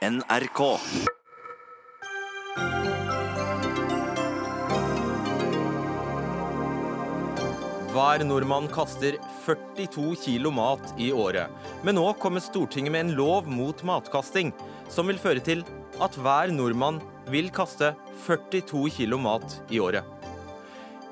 [0.00, 0.60] NRK.
[7.92, 11.52] Hver nordmann kaster 42 kilo mat i året.
[11.84, 14.54] Men nå kommer Stortinget med en lov mot matkasting,
[14.88, 15.66] som vil føre til
[16.00, 17.92] at hver nordmann vil kaste
[18.24, 20.08] 42 kilo mat i året.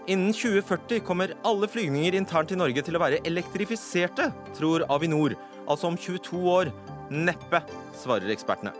[0.08, 5.36] Innen 2040 kommer alle flygninger internt i Norge til å være elektrifiserte, tror Avinor.
[5.68, 6.72] Altså om 22 år.
[7.10, 7.62] Neppe,
[7.96, 8.74] svarer ekspertene.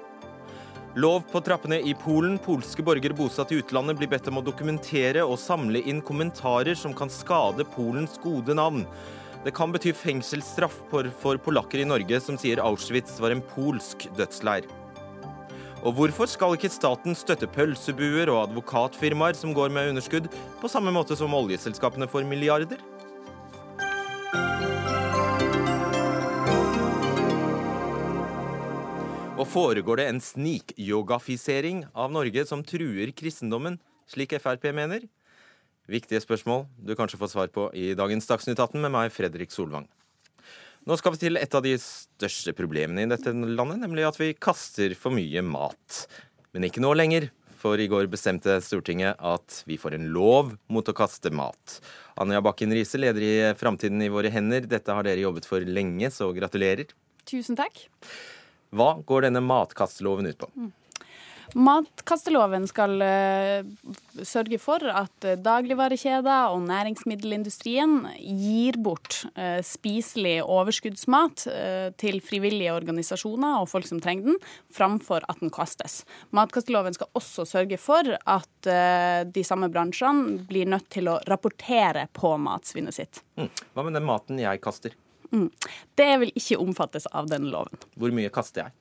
[0.99, 2.39] Lov på trappene i Polen.
[2.43, 6.97] Polske borgere bosatt i utlandet blir bedt om å dokumentere og samle inn kommentarer som
[6.97, 8.83] kan skade Polens gode navn.
[9.45, 14.67] Det kan bety fengselsstraff for, polakker i Norge som sier Auschwitz var en polsk dødsleir.
[15.87, 20.27] Og hvorfor skal ikke staten støtte pølsebuer og advokatfirmaer som går med underskudd,
[20.59, 22.83] på samme måte som oljeselskapene får milliarder?
[29.39, 33.77] Og foregår det en snikyogafisering av Norge som truer kristendommen,
[34.11, 35.05] slik Frp mener?
[35.87, 39.87] Viktige spørsmål du kanskje får svar på i dagens Dagsnytt 18 med meg, Fredrik Solvang.
[40.89, 44.33] Nå skal vi til et av de største problemene i dette landet, nemlig at vi
[44.35, 46.01] kaster for mye mat.
[46.51, 47.29] Men ikke nå lenger,
[47.63, 51.79] for i går bestemte Stortinget at vi får en lov mot å kaste mat.
[52.19, 54.67] Anja Bakken Riise, leder i Framtiden i våre hender.
[54.67, 56.91] Dette har dere jobbet for lenge, så gratulerer.
[57.29, 57.87] Tusen takk.
[58.75, 60.51] Hva går denne matkasteloven ut på?
[61.57, 63.69] Matkasteloven skal uh,
[64.27, 71.47] sørge for at uh, dagligvarekjeder og næringsmiddelindustrien gir bort uh, spiselig overskuddsmat
[72.01, 74.39] til frivillige organisasjoner og folk som trenger den,
[74.75, 76.03] framfor at den kastes.
[76.37, 78.69] Matkasteloven skal også sørge for at
[79.33, 83.23] de samme bransjene blir nødt til å rapportere på matsvinnet sitt.
[83.39, 83.51] Mm.
[83.75, 84.97] Hva med den maten jeg kaster?
[85.35, 85.49] Mm.
[85.99, 87.81] Det vil ikke omfattes av denne loven.
[87.99, 88.77] Hvor mye kaster jeg?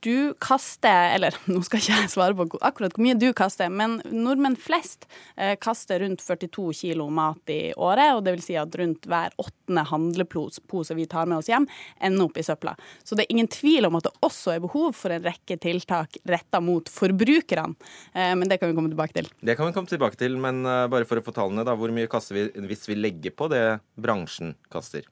[0.00, 3.98] Du kaster, eller nå skal ikke jeg svare på akkurat hvor mye du kaster, men
[4.12, 8.14] nordmenn flest eh, kaster rundt 42 kilo mat i året.
[8.14, 11.66] og det vil si at rundt hver åttende handlepose vi tar med oss hjem,
[12.00, 12.76] ender opp i søpla.
[13.02, 16.20] Så det er ingen tvil om at det også er behov for en rekke tiltak
[16.28, 17.74] retta mot forbrukerne.
[18.14, 19.30] Eh, men det kan vi komme tilbake til.
[19.42, 21.74] Det kan vi komme tilbake til, men uh, bare for å få tallene, da.
[21.78, 25.06] Hvor mye kaster vi hvis vi legger på det bransjen kaster?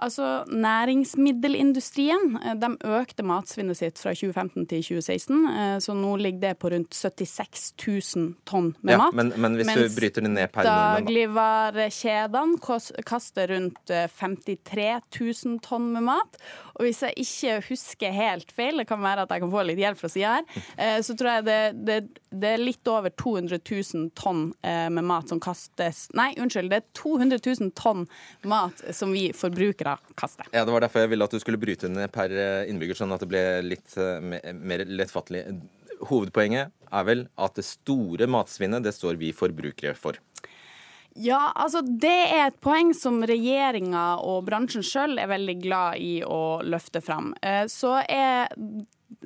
[0.00, 6.40] Altså, Næringsmiddelindustrien eh, de økte matsvinnet sitt fra 2015 til 2016, eh, så nå ligger
[6.46, 9.14] det på rundt 76 000 tonn med ja, mat.
[9.18, 12.56] Men, men hvis du bryter det ned per Dagligvarekjedene
[13.08, 16.40] kaster rundt 53 eh, 000 tonn med mat.
[16.78, 19.80] Og hvis jeg ikke husker helt feil, det kan være at jeg kan få litt
[19.82, 20.44] hjelp fra sida her,
[21.04, 21.96] så tror jeg det, det,
[22.30, 26.86] det, er litt over 200 000 tonn med mat som kastes Nei, unnskyld, det er
[26.96, 28.06] 200 000 tonn
[28.48, 30.46] mat som vi forbrukere kaste.
[30.52, 33.14] Ja, Det var derfor jeg ville at du skulle bryte ned per eh, innbygger, sånn
[33.14, 35.44] at det ble litt eh, mer lettfattelig.
[36.10, 40.18] Hovedpoenget er vel at det store matsvinnet, det står vi forbrukere for.
[41.18, 46.20] Ja, altså det er et poeng som regjeringa og bransjen sjøl er veldig glad i
[46.22, 47.32] å løfte fram.
[47.42, 48.52] Eh, så er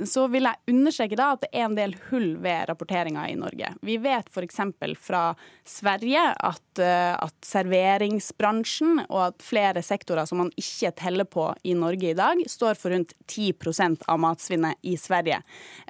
[0.06, 3.70] så vil jeg understreke da at det er en del hull ved rapporteringa i Norge.
[3.84, 4.60] Vi vet f.eks.
[5.00, 5.22] fra
[5.64, 11.74] Sverige at, eh, at, serveringsbransjen og at flere sektorer som man ikke teller på i
[11.78, 15.42] Norge i dag, står for rundt 10% av matsvinnet i Sverige.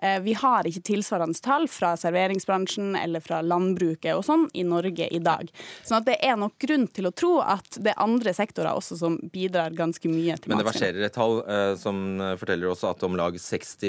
[0.03, 5.09] Eh, vi har ikke tilsvarende tall fra serveringsbransjen eller fra landbruket og sånn i Norge
[5.09, 5.49] i dag.
[5.85, 9.19] Så det er nok grunn til å tro at det er andre sektorer også som
[9.33, 10.53] bidrar ganske mye til matsvinnet.
[10.53, 12.03] Men det verserer et tall uh, som
[12.41, 13.84] forteller også at om lag 60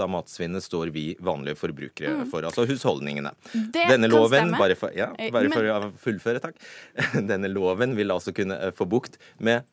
[0.00, 2.30] av matsvinnet står vi vanlige forbrukere mm.
[2.30, 3.32] for, altså husholdningene.
[3.52, 6.60] Det Denne loven, bare for, ja, eh, bare for å fullføre, takk.
[7.32, 9.66] Denne loven vil altså kunne eh, få bukt med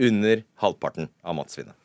[0.00, 1.76] under halvparten av matsvinnet.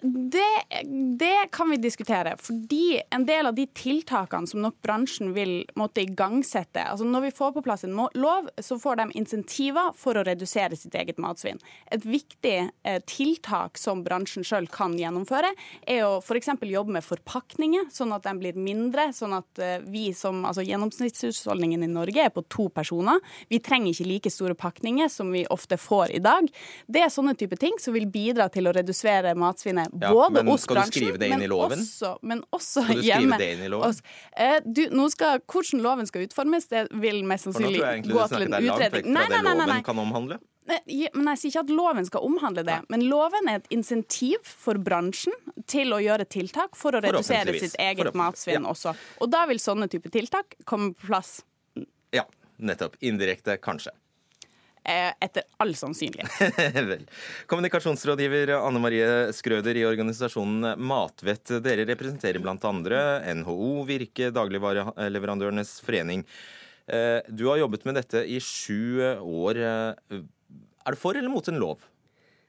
[0.00, 0.84] Det,
[1.18, 2.36] det, kan vi diskutere.
[2.38, 7.30] Fordi en del av de tiltakene som nok bransjen vil måtte igangsette altså Når vi
[7.36, 11.60] får på plass en lov, så får de insentiver for å redusere sitt eget matsvinn.
[11.92, 15.52] Et viktig eh, tiltak som bransjen sjøl kan gjennomføre,
[15.86, 16.50] er å f.eks.
[16.64, 19.10] jobbe med forpakninger, sånn at de blir mindre.
[19.16, 23.20] Sånn at eh, vi som altså Gjennomsnittshusholdningen i Norge er på to personer.
[23.52, 26.48] Vi trenger ikke like store pakninger som vi ofte får i dag.
[26.86, 29.92] Det er sånne type ting som vil bidra til å redusere matsvinnet.
[29.92, 31.20] Både hos bransjen,
[31.50, 31.84] loven?
[31.84, 33.38] Også, men også skal du hjemme.
[33.40, 34.00] Det inn i loven?
[34.36, 38.58] Eh, du, nå skal, hvordan loven skal utformes, det vil mest sannsynlig gå til en
[38.58, 39.14] utredning.
[39.14, 39.80] Nei, nei, nei, nei, nei.
[39.86, 40.40] Kan omhandle?
[40.64, 44.80] Men Jeg sier ikke at loven skal omhandle det, men loven er et insentiv for
[44.80, 45.34] bransjen
[45.70, 48.70] til å gjøre tiltak for å redusere sitt eget matsvinn ja.
[48.72, 48.94] også.
[49.20, 51.36] Og da vil sånne type tiltak komme på plass.
[52.16, 52.24] Ja,
[52.56, 52.96] nettopp.
[53.04, 53.92] Indirekte, kanskje.
[54.84, 56.56] Etter all sannsynlighet.
[56.90, 57.06] Vel.
[57.50, 61.56] Kommunikasjonsrådgiver Anne Marie Skrøder i organisasjonen Matvett.
[61.64, 62.74] Dere representerer bl.a.
[63.40, 66.26] NHO, Virke, Dagligvareleverandørenes forening.
[66.86, 69.56] Eh, du har jobbet med dette i sju år.
[69.56, 70.22] Eh,
[70.84, 71.84] er du for eller mot en lov?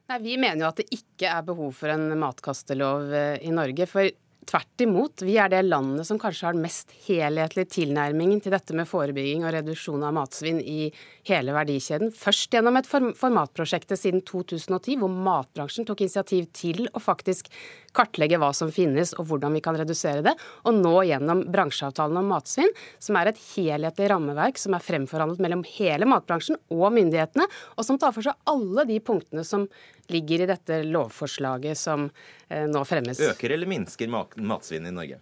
[0.10, 3.88] Nei, Vi mener jo at det ikke er behov for en matkastelov eh, i Norge.
[3.90, 4.12] For
[4.50, 8.76] tvert imot, vi er det landet som kanskje har den mest helhetlige tilnærmingen til dette
[8.78, 10.90] med forebygging og reduksjon av matsvinn i
[11.30, 12.14] hele verdikjeden.
[12.16, 17.50] Først gjennom et formatprosjekt siden 2010, hvor matbransjen tok initiativ til å faktisk
[17.96, 20.36] kartlegge hva som finnes og hvordan vi kan redusere det.
[20.68, 25.66] Og nå gjennom bransjeavtalen om matsvinn, som er et helhetlig rammeverk som er fremforhandlet mellom
[25.76, 29.68] hele matbransjen og myndighetene, og som tar for seg alle de punktene som
[30.14, 32.10] ligger i dette lovforslaget som
[32.50, 33.22] eh, nå fremmes.
[33.32, 35.22] Øker eller minsker matsvinn i Norge?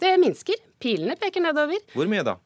[0.00, 0.60] Det minsker.
[0.80, 1.82] Pilene peker nedover.
[1.92, 2.38] Hvor mye da?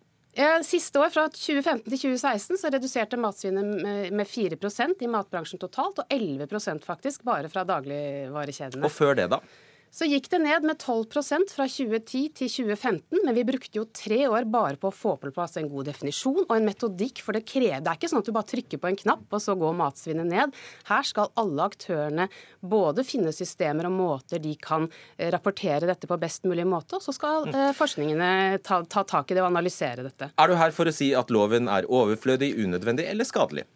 [0.67, 6.11] Siste år, fra 2015 til 2016, så reduserte matsvinnet med 4% i matbransjen totalt, og
[6.11, 8.83] 11% faktisk bare fra dagligvarekjedene.
[8.83, 9.39] Og før det, da?
[9.95, 14.25] Så gikk det ned med 12% fra 2010 til 2015, men vi brukte jo tre
[14.27, 17.23] år bare på å få på plass en god definisjon og en metodikk.
[17.23, 19.45] For det krever Det er ikke sånn at du bare trykker på en knapp, og
[19.45, 20.59] så går matsvinnet ned.
[20.91, 22.27] Her skal alle aktørene
[22.59, 27.07] både finne systemer og måter de kan eh, rapportere dette på best mulig måte, og
[27.07, 30.33] så skal eh, forskningene ta, ta tak i det og analysere dette.
[30.35, 33.69] Er du her for å si at loven er overflødig, unødvendig eller skadelig?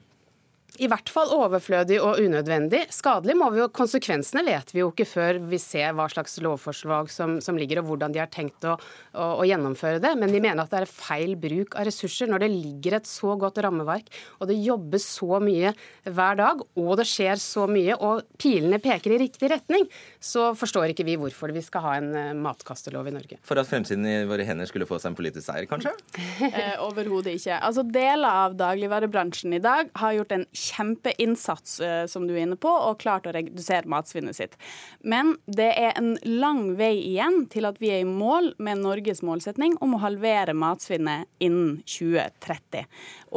[0.79, 2.85] I hvert fall overflødig og unødvendig.
[2.95, 7.11] Skadelig må vi jo, Konsekvensene vet vi jo ikke før vi ser hva slags lovforslag
[7.13, 8.77] som, som ligger, og hvordan de har tenkt å,
[9.13, 10.15] å, å, gjennomføre det.
[10.21, 13.35] Men vi mener at det er feil bruk av ressurser når det ligger et så
[13.41, 15.73] godt rammeverk, og det jobbes så mye
[16.07, 19.89] hver dag, og det skjer så mye, og pilene peker i riktig retning.
[20.23, 23.41] Så forstår ikke vi hvorfor vi skal ha en uh, matkastelov i Norge.
[23.47, 25.95] For at fremtiden i våre hender skulle få seg en politisk seier, kanskje?
[26.49, 27.59] eh, Overhodet ikke.
[27.59, 32.59] Altså, Deler av dagligvarebransjen i dag har gjort en kjempeinnsats, eh, som du er inne
[32.61, 34.57] på, og klart å redusere matsvinnet sitt.
[35.01, 39.23] Men det er en lang vei igjen til at vi er i mål med Norges
[39.27, 42.89] målsetning om å halvere matsvinnet innen 2030.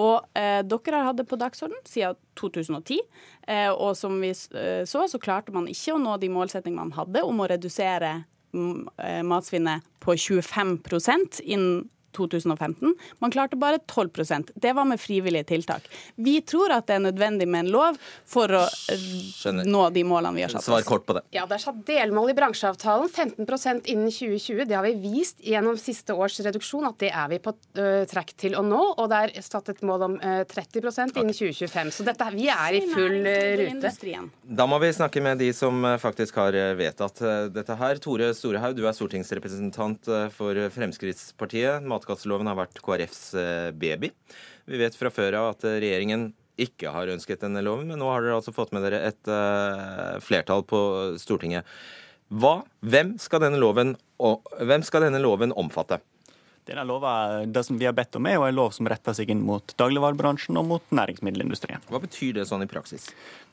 [0.01, 3.01] Og eh, dere har hatt det på dagsorden siden 2010.
[3.47, 6.95] Eh, og som vi eh, så, så klarte man ikke å nå de målsettingene man
[6.95, 8.21] hadde om å redusere
[8.53, 12.95] mm, eh, matsvinnet på 25% innen 2015.
[13.19, 15.87] Man klarte bare 12% Det var med frivillige tiltak.
[16.15, 19.65] Vi tror at det er nødvendig med en lov for å Skjønner.
[19.65, 20.69] nå de målene vi har satt oss.
[20.69, 21.23] Svar kort på det.
[21.35, 23.09] Ja, Det er satt delmål i bransjeavtalen.
[23.09, 24.65] 15% innen 2020.
[24.65, 28.35] Det har vi vist gjennom siste års reduksjon at det er vi på uh, trekk
[28.39, 28.81] til å nå.
[28.97, 31.93] Og det er satt et mål om uh, 30% innen 2025.
[31.95, 33.31] Så dette, vi er i full uh,
[33.61, 33.93] rute.
[34.43, 37.21] Da må vi snakke med de som faktisk har vedtatt
[37.53, 37.99] dette her.
[38.01, 44.11] Tore Storehaug, du er stortingsrepresentant for Fremskrittspartiet matkastloven har vært KrFs eh, baby.
[44.65, 46.31] Vi vet fra før av at regjeringen
[46.61, 50.19] ikke har ønsket denne loven, men nå har dere altså fått med dere et uh,
[50.21, 50.81] flertall på
[51.21, 51.65] Stortinget.
[52.31, 53.95] Hva, hvem, skal denne loven,
[54.61, 55.97] hvem skal denne loven omfatte?
[56.65, 59.31] Denne lova, det som vi har bedt om, er jo en lov som retter seg
[59.33, 61.81] inn mot dagligvarebransjen og mot næringsmiddelindustrien.
[61.89, 63.07] Hva betyr det sånn i praksis?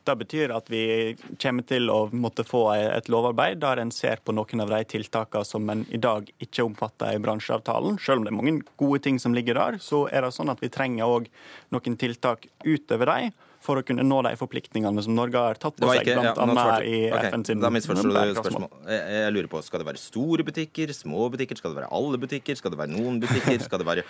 [0.04, 4.36] Det betyr at vi kommer til å måtte få et lovarbeid der en ser på
[4.36, 7.96] noen av de tiltakene som en i dag ikke omfatter i bransjeavtalen.
[8.00, 10.60] Selv om det er mange gode ting som ligger der, så er det sånn at
[10.64, 11.32] vi trenger òg
[11.72, 15.88] noen tiltak utover dem for å kunne nå de forpliktningene som Norge har tatt på
[15.90, 16.32] seg, bl.a.
[16.32, 18.76] Ja, i okay, FN sin Da misforstår du spørsmålet.
[18.88, 22.58] Jeg, lurer på, Skal det være store butikker, små butikker, skal det være alle butikker,
[22.58, 24.06] skal det være noen butikker, skal det være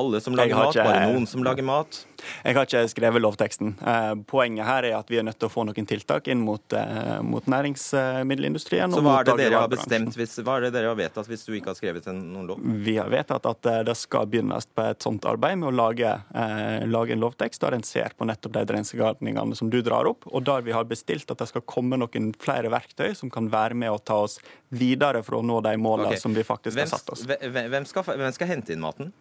[0.00, 2.02] alle som lager mat, bare noen som lager mat?
[2.44, 3.74] Jeg har ikke skrevet lovteksten.
[3.80, 6.64] Eh, poenget her er at vi er nødt til å få noen tiltak inn mot,
[6.76, 8.92] eh, mot næringsmiddelindustrien.
[8.92, 11.46] Så hva er det dere har bestemt, hvis, hva er det dere har vedtatt hvis
[11.46, 12.62] du ikke har skrevet en, noen lov?
[12.84, 16.12] Vi har vedtatt at eh, det skal begynnes på et sånt arbeid med å lage,
[16.90, 18.64] lage en lovtekst der en ser på nettopp de
[19.00, 22.32] grensegagningene som du drar opp, og der vi har bestilt at det skal komme noen
[22.40, 24.38] flere verktøy som kan være med å ta oss
[24.68, 26.20] videre for å nå de målene okay.
[26.20, 27.24] som vi faktisk hvem, har satt oss.
[27.24, 29.12] Hvem skal, hvem skal hente inn maten?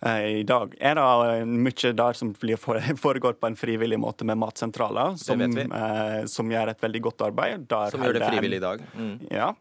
[0.00, 2.32] Eh, I dag er det eh, mye der som
[3.04, 7.66] foregår på en frivillig måte med matsentraler, som, eh, som gjør et veldig godt arbeid.
[7.70, 8.84] Der som gjør det frivillig i dag?
[8.98, 9.14] Mm.
[9.30, 9.52] Ja,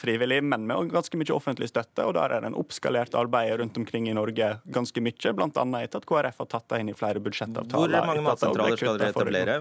[0.00, 2.06] frivillig, men med ganske mye offentlig støtte.
[2.08, 5.66] Og der er det en oppskalert arbeid rundt omkring i Norge ganske mye, bl.a.
[5.82, 7.98] etter at KrF har tatt det inn i flere budsjettavtaler.
[7.98, 9.60] Hvor mange matsentraler skal dere etablere?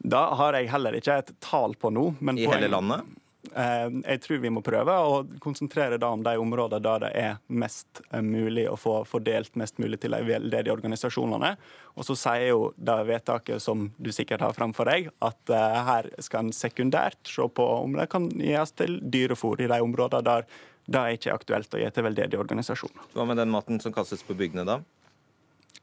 [0.00, 2.06] Da har jeg heller ikke et tall på nå.
[2.32, 3.08] I hele landet?
[3.40, 7.38] Eh, jeg tror vi må prøve å konsentrere det om de områdene der det er
[7.48, 11.54] mest eh, mulig å få fordelt mest mulig til de organisasjonene.
[11.96, 16.10] Og så sier jo det vedtaket som du sikkert har framfor deg, at eh, her
[16.20, 20.46] skal en sekundært se på om det kan gis til dyrefòr i de områdene der
[20.90, 23.10] det ikke er aktuelt å gi til veldedige organisasjoner.
[23.14, 24.80] Hva med den maten som kastes på bygdene, da?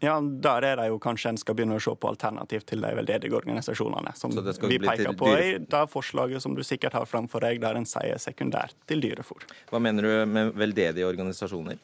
[0.03, 2.93] Ja, Der er det jo kanskje en skal begynne å se på alternativ til de
[2.99, 4.13] veldedige organisasjonene.
[4.19, 4.35] Som
[4.69, 8.21] vi peker på i det forslaget som du sikkert har framfor deg, der en sier
[8.21, 9.47] sekundært til dyrefòr.
[9.71, 11.81] Hva mener du med veldedige organisasjoner?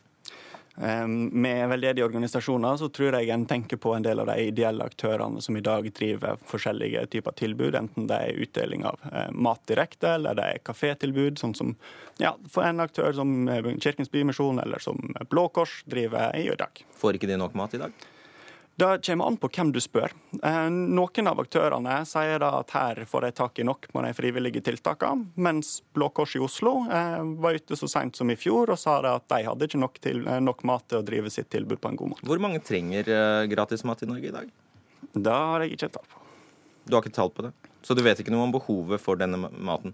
[0.75, 5.41] Med veldedige organisasjoner så tror jeg en tenker på en del av de ideelle aktørene
[5.41, 10.15] som i dag driver forskjellige typer tilbud, enten det er utdeling av eh, mat direkte,
[10.17, 11.75] eller det er kafétilbud, sånn som
[12.17, 14.97] ja, for en aktør som eh, Kirkens Bymisjon eller som
[15.29, 16.81] Blå Kors driver i dag.
[16.97, 18.09] Får ikke de nok mat i dag?
[18.75, 20.13] Det kommer an på hvem du spør.
[20.43, 24.63] Eh, noen av aktørene sier at her får de tak i nok med de frivillige
[24.65, 28.81] tiltakene, mens Blå Kors i Oslo eh, var ute så sent som i fjor og
[28.81, 31.83] sa at de hadde ikke nok, til, eh, nok, mat til å drive sitt tilbud
[31.83, 32.25] på en god måte.
[32.25, 33.13] Hvor mange trenger
[33.51, 34.49] gratis mat i Norge i dag?
[35.13, 36.23] Det har jeg ikke tall på.
[36.83, 37.53] Du har ikke tall på det?
[37.85, 39.93] Så du vet ikke noe om behovet for denne maten?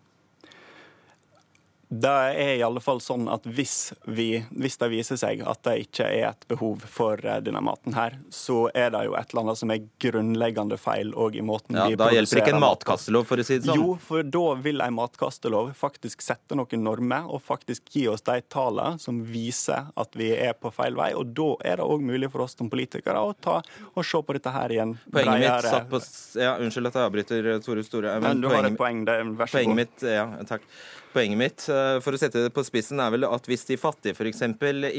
[1.90, 5.88] Det er i alle fall sånn at hvis, vi, hvis, det viser seg at det
[5.88, 9.42] ikke er et behov for eh, denne maten her, så er det jo et eller
[9.42, 13.26] annet som er grunnleggende feil òg i måten ja, vi Da hjelper ikke en matkastelov,
[13.32, 13.82] for å si det sånn?
[13.82, 18.38] Jo, for da vil en matkastelov faktisk sette noen normer og faktisk gi oss de
[18.54, 21.10] tallene som viser at vi er på feil vei.
[21.18, 23.64] Og da er det òg mulig for oss som politikere å ta
[23.96, 24.94] og se på dette her igjen.
[25.10, 26.06] Poenget mitt satt på
[26.38, 28.14] Ja, unnskyld at jeg avbryter, Tore Store.
[28.22, 29.78] Men, men du poenget, har et poeng, det, vær så god.
[29.82, 30.70] Mitt, ja, takk.
[31.10, 34.18] Poenget mitt eh, for å sette det på spissen er vel at hvis de fattige
[34.18, 34.44] f.eks.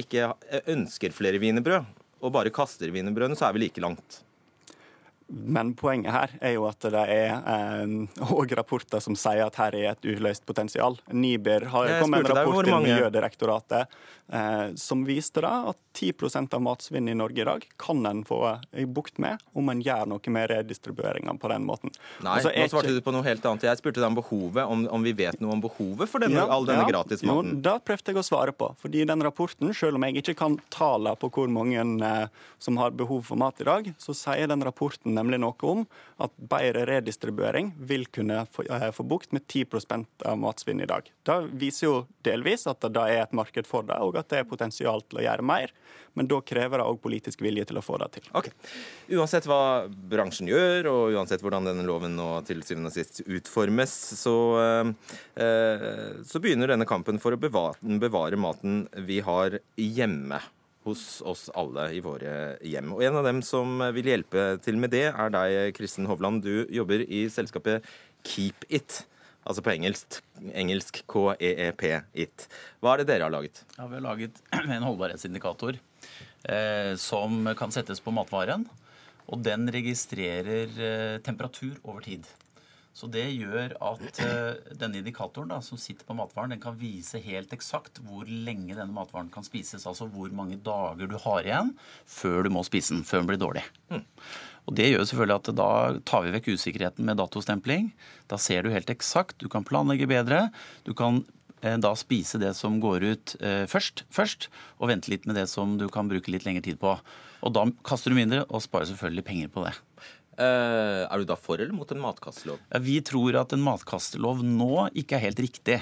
[0.03, 0.33] ikke
[0.71, 1.87] ønsker flere wienerbrød,
[2.21, 4.23] og bare kaster wienerbrødene, så er vi like langt.
[5.31, 7.37] Men poenget her er jo at det er
[8.27, 10.99] òg eh, rapporter som sier at her er et uløst potensial.
[11.15, 14.01] Niber har kommet med en rapport til Miljødirektoratet
[14.33, 16.13] eh, som viste da at 10
[16.55, 18.41] av matsvinnet i Norge i dag kan en få
[18.79, 21.95] i bukt med om en gjør noe med redistribueringa på den måten.
[22.23, 23.67] Nei, altså, nå svarte du på noe helt annet.
[23.67, 26.47] Jeg spurte deg om behovet, om, om vi vet noe om behovet for denne, ja,
[26.51, 27.57] all denne ja, gratismaten.
[27.57, 28.71] Jo, da prøvde jeg å svare på.
[28.83, 32.95] Fordi den rapporten, selv om jeg ikke kan tallene på hvor mange eh, som har
[32.97, 35.85] behov for mat i dag, så sier den rapporten nemlig noe om
[36.25, 41.07] at bedre redistribuering vil kunne få, eh, få bukt med 10% av matsvinn i dag.
[41.23, 41.95] Det viser jo
[42.27, 45.27] delvis at det er et marked for det, og at det er potensial til å
[45.27, 45.73] gjøre mer.
[46.19, 48.31] Men da krever det òg politisk vilje til å få det til.
[48.35, 48.51] Ok.
[49.15, 53.95] Uansett hva bransjen gjør, og uansett hvordan denne loven nå til syvende og sist utformes,
[54.19, 54.37] så,
[55.39, 60.41] eh, så begynner denne kampen for å bevare, bevare maten vi har hjemme
[60.87, 62.95] hos oss alle i våre hjem.
[62.97, 66.43] Og En av dem som vil hjelpe til med det, er deg, Kristin Hovland.
[66.45, 67.87] Du jobber i selskapet
[68.25, 69.03] Keep It.
[69.45, 70.21] Altså på engelsk,
[70.53, 72.49] engelsk KEEP It.
[72.81, 73.63] Hva er det dere har laget?
[73.77, 74.43] Ja, Vi har laget
[74.77, 75.79] en holdbarhetsindikator
[76.45, 78.67] eh, som kan settes på matvaren.
[79.31, 82.29] Og den registrerer eh, temperatur over tid.
[82.97, 87.21] Så det gjør at uh, denne indikatoren da, som sitter på matvaren, den kan vise
[87.23, 89.87] helt eksakt hvor lenge denne matvaren kan spises.
[89.87, 91.75] Altså hvor mange dager du har igjen
[92.11, 93.65] før du må spise den, før den blir dårlig.
[93.93, 94.03] Mm.
[94.67, 95.71] Og Det gjør selvfølgelig at da
[96.07, 97.93] tar vi vekk usikkerheten med datostempling.
[98.31, 100.49] Da ser du helt eksakt, du kan planlegge bedre.
[100.85, 105.27] Du kan uh, da spise det som går ut eh, først, først, og vente litt
[105.31, 106.99] med det som du kan bruke litt lengre tid på.
[107.41, 109.75] Og da kaster du mindre og sparer selvfølgelig penger på det.
[110.41, 112.61] Eh, er du da for eller mot en matkastelov?
[112.81, 115.81] Vi tror at en matkastelov nå ikke er helt riktig.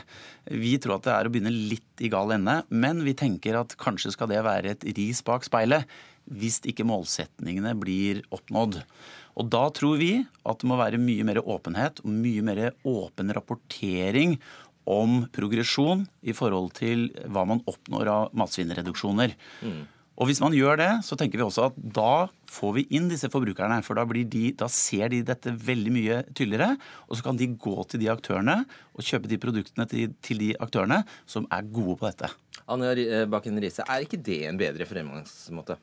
[0.50, 3.76] Vi tror at det er å begynne litt i gal ende, men vi tenker at
[3.78, 5.86] kanskje skal det være et ris bak speilet
[6.28, 8.82] hvis ikke målsetningene blir oppnådd.
[9.38, 13.30] Og Da tror vi at det må være mye mer åpenhet og mye mer åpen
[13.32, 14.34] rapportering
[14.88, 19.36] om progresjon i forhold til hva man oppnår av matsvinnreduksjoner.
[19.62, 19.82] Mm.
[20.18, 23.28] Og Hvis man gjør det, så tenker vi også at da får vi inn disse
[23.30, 23.78] forbrukerne.
[23.86, 26.74] For da, de, da, ser de dette veldig mye tydeligere.
[27.06, 28.64] Og så kan de gå til de aktørene
[28.98, 32.32] og kjøpe de produktene til, til de aktørene som er gode på dette.
[32.68, 35.78] Anja Bakken Riise, er ikke det en bedre fremgangsmåte?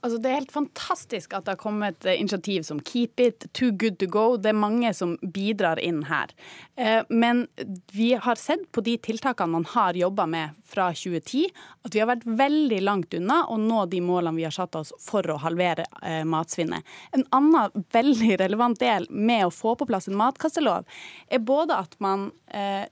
[0.00, 3.74] Altså, det er helt fantastisk at det har kommet eh, initiativ som Keep It, Too
[3.76, 4.24] Good To Go.
[4.40, 6.32] Det er mange som bidrar inn her.
[6.80, 7.44] Eh, men
[7.92, 11.50] vi har sett på de tiltakene man har jobba med fra 2010,
[11.84, 14.94] at vi har vært veldig langt unna å nå de målene vi har satt oss
[15.02, 16.86] for å halvere eh, matsvinnet.
[17.16, 20.88] En annen veldig relevant del med å få på plass en matkastelov,
[21.28, 22.30] er både at man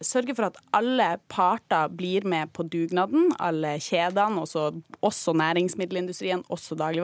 [0.07, 4.69] sørger for at alle parter blir med på dugnaden, alle kjedene, også,
[5.03, 6.98] også næringsmiddelindustrien, også dagligvarebransjen,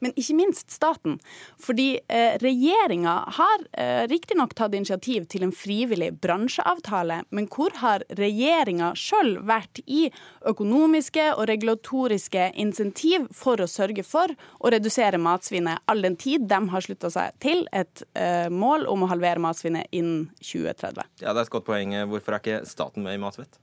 [0.00, 1.18] men ikke minst staten.
[1.60, 8.04] Fordi eh, regjeringa har eh, riktignok tatt initiativ til en frivillig bransjeavtale, men hvor har
[8.18, 10.08] regjeringa sjøl vært i
[10.48, 16.60] økonomiske og regulatoriske insentiv for å sørge for å redusere matsvinnet, all den tid de
[16.72, 21.10] har slutta seg til et eh, mål om å halvere matsvinnet innen 2030?
[21.24, 21.96] Ja, Det er et godt poeng.
[22.10, 23.60] Hvorfor er ikke staten med i Matvett?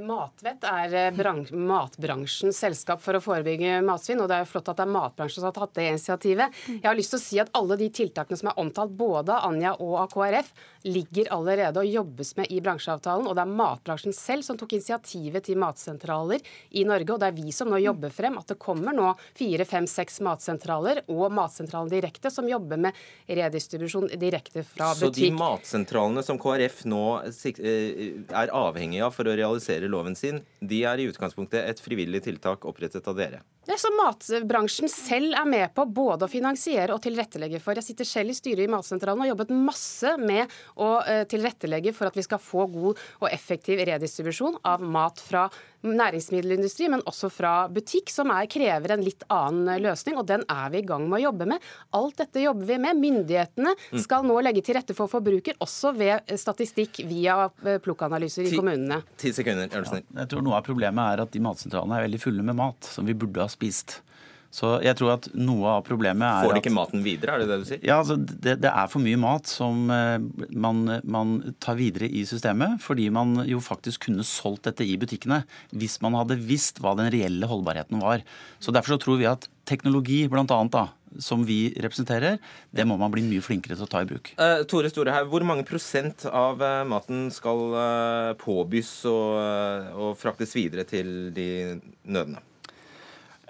[0.00, 4.80] Matvett er eh, matbransjens selskap for å forebygge matsvinn, og det er jo flott at
[4.80, 6.62] det er matbransjen som har tatt det initiativet.
[6.66, 9.52] Jeg har lyst til å si at alle de tiltakene som er omtalt både av
[9.52, 10.50] Anja og av KrF,
[10.84, 15.46] ligger allerede og jobbes med i bransjeavtalen, og det er matbransjen selv som tok initiativet
[15.46, 16.42] til matsentraler
[16.76, 19.64] i Norge, og det er vi som nå jobber frem at det kommer nå fire,
[19.68, 25.00] fem, seks matsentraler og Matsentralen Direkte som jobber med redistribusjon direkte fra butikk.
[25.00, 30.42] Så de matsentralene som KrF nå eh, er avhengig av for å realisere loven sin,
[30.60, 33.42] de er i utgangspunktet et frivillig tiltak opprettet av dere?
[33.64, 37.78] Det som matbransjen selv er med på både å finansiere og tilrettelegge for.
[37.78, 41.94] Jeg sitter selv i styret i Matsentralen og har jobbet masse med å eh, tilrettelegge
[41.96, 45.46] for at vi skal få god og effektiv redistribusjon av mat fra
[45.84, 50.16] næringsmiddelindustri, men også fra butikk, som er, krever en litt annen løsning.
[50.20, 51.66] Og den er vi i gang med å jobbe med.
[51.96, 53.00] Alt dette jobber vi med.
[53.00, 54.00] Myndighetene mm.
[54.04, 59.02] skal nå legge til rette for forbruker, også ved statistikk via eh, plukkanalyser i kommunene.
[59.20, 62.46] Ti sekunder, ja, Jeg tror noe av problemet er at de matsentralene er veldig fulle
[62.46, 64.00] med mat som vi burde ha spist.
[64.54, 67.48] Så jeg tror at noe av problemet er Får de ikke maten videre, er det
[67.50, 67.80] det du sier?
[67.82, 70.22] Ja, altså det, det er for mye mat som eh,
[70.54, 71.34] man, man,
[71.64, 75.42] tar videre i systemet, fordi man jo faktisk kunne solgt dette i butikkene
[75.74, 78.22] hvis man hadde visst hva den reelle holdbarheten var.
[78.62, 82.38] Så Derfor så tror vi at teknologi, blant annet, da, som vi representerer,
[82.74, 84.34] det må man bli mye flinkere til å ta i bruk.
[84.38, 90.18] Uh, Tore Store her, Hvor mange prosent av uh, maten skal uh, påbys og, og
[90.20, 91.48] fraktes videre til de
[92.04, 92.42] nødene?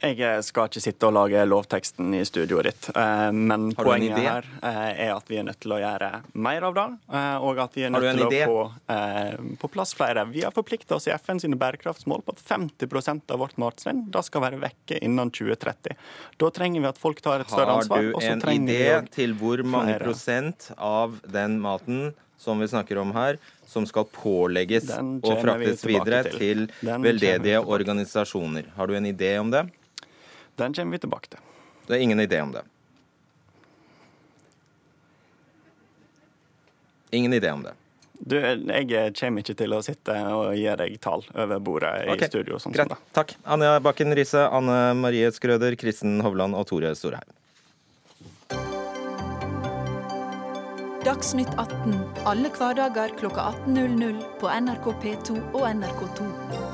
[0.04, 5.06] Jeg skal ikke sitte og lage lovteksten i studioet ditt, eh, men poenget her eh,
[5.06, 6.10] er at vi er nødt til å gjøre
[6.44, 6.86] mer av det.
[7.08, 8.42] Eh, og at vi er nødt til idé?
[8.44, 10.26] å få på plass flere.
[10.30, 14.22] Vi har forplikta oss i FN sine bærekraftsmål på at 50% av vårt matsvinn da
[14.24, 15.96] skal være vekke innen 2030.
[16.40, 18.04] Da trenger vi at folk tar et større ansvar.
[18.12, 20.04] Har du en idé til hvor mange flere.
[20.04, 22.12] prosent av den maten
[22.44, 28.68] som vi snakker om her, som skal pålegges og fraktes videre til, til veldedige organisasjoner.
[28.76, 29.64] Har du en idé om det?
[30.56, 31.40] Den kommer vi tilbake til.
[31.86, 32.62] Det er ingen idé om det?
[37.10, 37.74] Ingen idé om det?
[38.18, 42.28] Du, jeg kommer ikke til å sitte og gi deg tall over bordet okay.
[42.28, 42.60] i studio.
[42.62, 42.94] Sånn Greit.
[43.16, 43.34] Takk.
[43.44, 47.26] Anja Bakken Riise, Anne Marie Skrøder, Kristen Hovland og Tore Storheim.
[51.04, 56.73] Dagsnytt 18 alle hverdager kl 18.00 på NRK P2 og NRK2.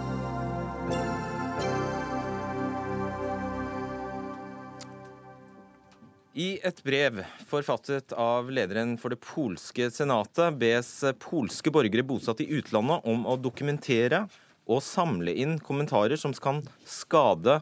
[6.30, 12.46] I et brev forfattet av lederen for det polske senatet bes polske borgere bosatt i
[12.54, 14.28] utlandet om å dokumentere
[14.70, 17.58] og samle inn kommentarer som kan skade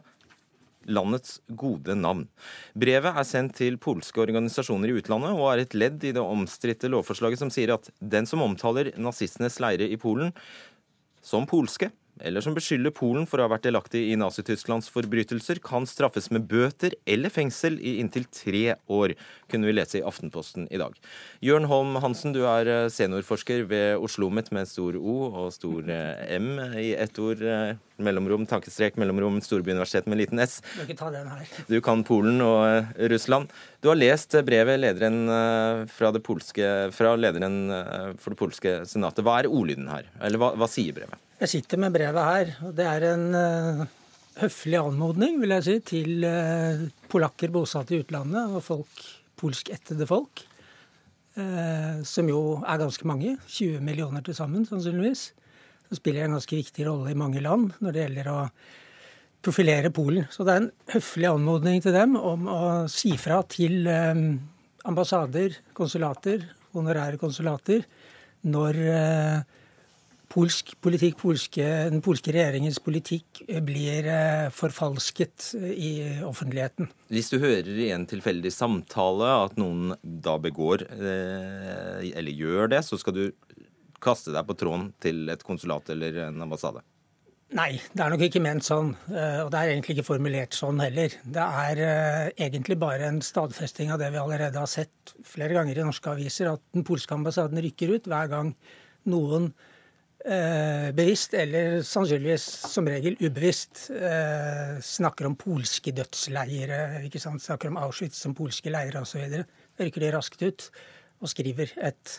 [0.85, 2.27] landets gode navn.
[2.77, 6.93] Brevet er sendt til polske organisasjoner i utlandet og er et ledd i det omstridte
[6.93, 10.29] lovforslaget som sier at den som omtaler nazistenes leire i Polen
[11.25, 15.87] som polske, eller som beskylder Polen for å ha vært delaktig i Nazi-Tysklands forbrytelser, kan
[15.89, 19.15] straffes med bøter eller fengsel i inntil tre år,
[19.49, 20.95] kunne vi lese i Aftenposten i dag.
[21.45, 25.87] Jørn Holm Hansen, du er eh, seniorforsker ved Oslo OsloMet med stor O og stor
[25.89, 27.41] eh, M i ett ord.
[27.41, 30.59] Eh, mellomrom, tankestrek, mellomrom, Storbyuniversitetet med liten S.
[30.77, 31.47] Du kan ta den her.
[31.67, 33.51] Du kan Polen og Russland.
[33.83, 35.27] Du har lest brevet lederen
[35.91, 37.59] fra, polske, fra lederen
[38.19, 39.25] for det polske senatet.
[39.27, 40.07] Hva er ordlyden her?
[40.23, 41.28] Eller hva, hva sier brevet?
[41.39, 42.49] Jeg sitter med brevet her.
[42.67, 43.85] og Det er en uh,
[44.41, 49.03] høflig anmodning vil jeg si, til uh, polakker bosatt i utlandet og folk,
[49.39, 50.43] polskættede folk.
[51.39, 53.37] Uh, som jo er ganske mange.
[53.47, 55.29] 20 millioner til sammen, sannsynligvis.
[55.87, 58.41] Som spiller en ganske viktig rolle i mange land når det gjelder å
[59.39, 60.27] profilere Polen.
[60.35, 63.87] Så det er en høflig anmodning til dem om å si fra til
[64.83, 66.43] ambassader, konsulater,
[66.75, 67.87] honorære konsulater,
[68.43, 68.83] når
[70.29, 75.91] polsk politikk, polske, den polske regjeringens politikk eh, blir eh, forfalsket eh, i
[76.25, 76.89] offentligheten.
[77.09, 82.99] Hvis du hører i en tilfeldig samtale at noen da begår, eller gjør det, så
[83.01, 83.23] skal du
[83.99, 86.83] kaste deg på tråden til et konsulat eller en ambassade?
[87.57, 88.91] Nei, det er nok ikke ment sånn.
[89.09, 91.15] Og det er egentlig ikke formulert sånn heller.
[91.25, 91.81] Det er
[92.37, 96.51] egentlig bare en stadfesting av det vi allerede har sett flere ganger i norske aviser,
[96.53, 98.53] at den polske ambassaden rykker ut hver gang
[99.09, 99.68] noen eh,
[100.19, 107.41] bevisst, eller sannsynligvis som regel ubevisst, eh, snakker om polske dødsleire, ikke sant?
[107.41, 109.45] snakker om Auschwitz som polske leirer osv.,
[109.79, 110.65] rykker de raskt ut
[111.21, 112.17] og skriver et,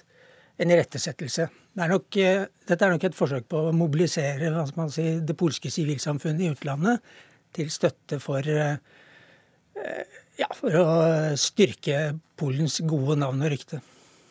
[0.61, 1.49] en irettesettelse.
[1.77, 6.47] Det er eh, dette er nok et forsøk på å mobilisere si, det polske sivilsamfunnet
[6.47, 7.05] i utlandet
[7.53, 8.77] til støtte for eh,
[10.41, 10.87] ja, for å
[11.41, 13.81] styrke Polens gode navn og rykte.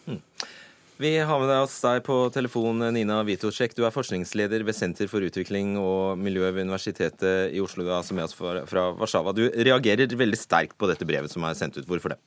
[0.10, 0.22] Mm.
[1.00, 3.72] Vi har med oss deg på telefon, Nina Witocek.
[3.72, 7.86] Du er forskningsleder ved Senter for utvikling og miljø ved Universitetet i Oslo.
[7.86, 9.32] Du er altså med oss fra, Warszawa.
[9.32, 11.86] Du reagerer veldig sterkt på dette brevet som er sendt ut.
[11.88, 12.18] Hvorfor det?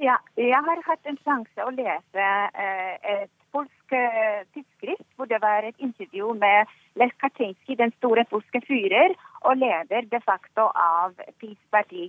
[0.00, 2.24] Ja, jeg har hatt en sjanse å lese
[2.64, 8.24] eh, et polsk eh, tidsskrift hvor det var et intervju med Lech Kaczynski, den store
[8.30, 9.12] polske fyrer,
[9.44, 11.12] og leder de facto av
[11.44, 12.08] PiS-parti.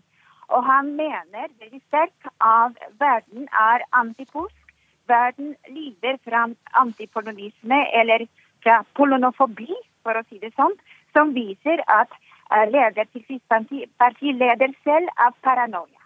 [0.56, 4.64] Og han mener veldig sterkt at verden er antipolsk.
[5.08, 6.48] Verden lider fra
[6.82, 8.28] antipolonisme, eller
[8.64, 9.70] fra polonofobi,
[10.04, 10.76] for å si det sånn,
[11.16, 16.04] som viser at eh, leder til PiS-parti leder selv av paranoia.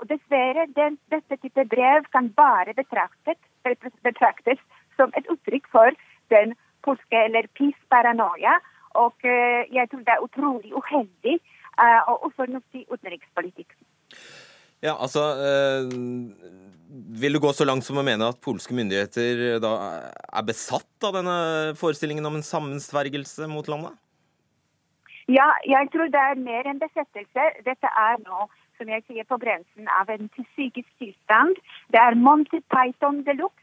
[0.00, 3.38] Og dessverre, den, dette type brev kan bare betraktes,
[4.02, 4.62] betraktes
[4.98, 5.94] som et uttrykk for
[6.34, 8.58] den polske eller PiS-paranoia.
[9.04, 11.38] Og uh, jeg tror det er utrolig uheldig
[11.82, 13.74] uh, og ufornuftig utenrikspolitikk.
[14.84, 15.92] Ja, altså uh,
[17.20, 19.74] Vil du gå så langt som å mene at polske myndigheter da
[20.28, 21.36] er besatt av denne
[21.80, 23.96] forestillingen om en sammensvergelse mot landet?
[25.32, 27.46] Ja, jeg tror det er mer enn besettelse.
[27.64, 28.44] Dette er nå
[28.78, 31.58] som jeg sier, på grensen av en psykisk tilstand.
[31.94, 33.60] Det er Monty Python de luxe.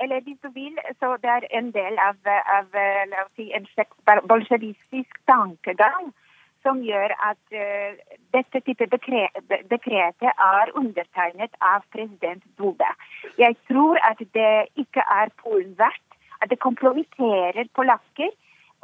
[0.00, 2.16] Eller hvis du vil, så det er en del av,
[2.56, 2.76] av
[3.24, 6.12] oss si, en slags bolsjevistisk tankegang
[6.64, 12.92] som gjør at uh, dette type dekretet er undertegnet av president Duda.
[13.40, 16.06] Jeg tror at det ikke er Polen verdt.
[16.40, 18.30] At det kompromitterer polakker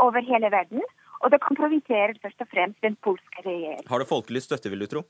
[0.04, 0.82] over hele verden.
[1.24, 3.86] Og det kompromitterer først og fremst den polske regjeringen.
[3.88, 5.06] Har det folkelig støtte, vil du tro?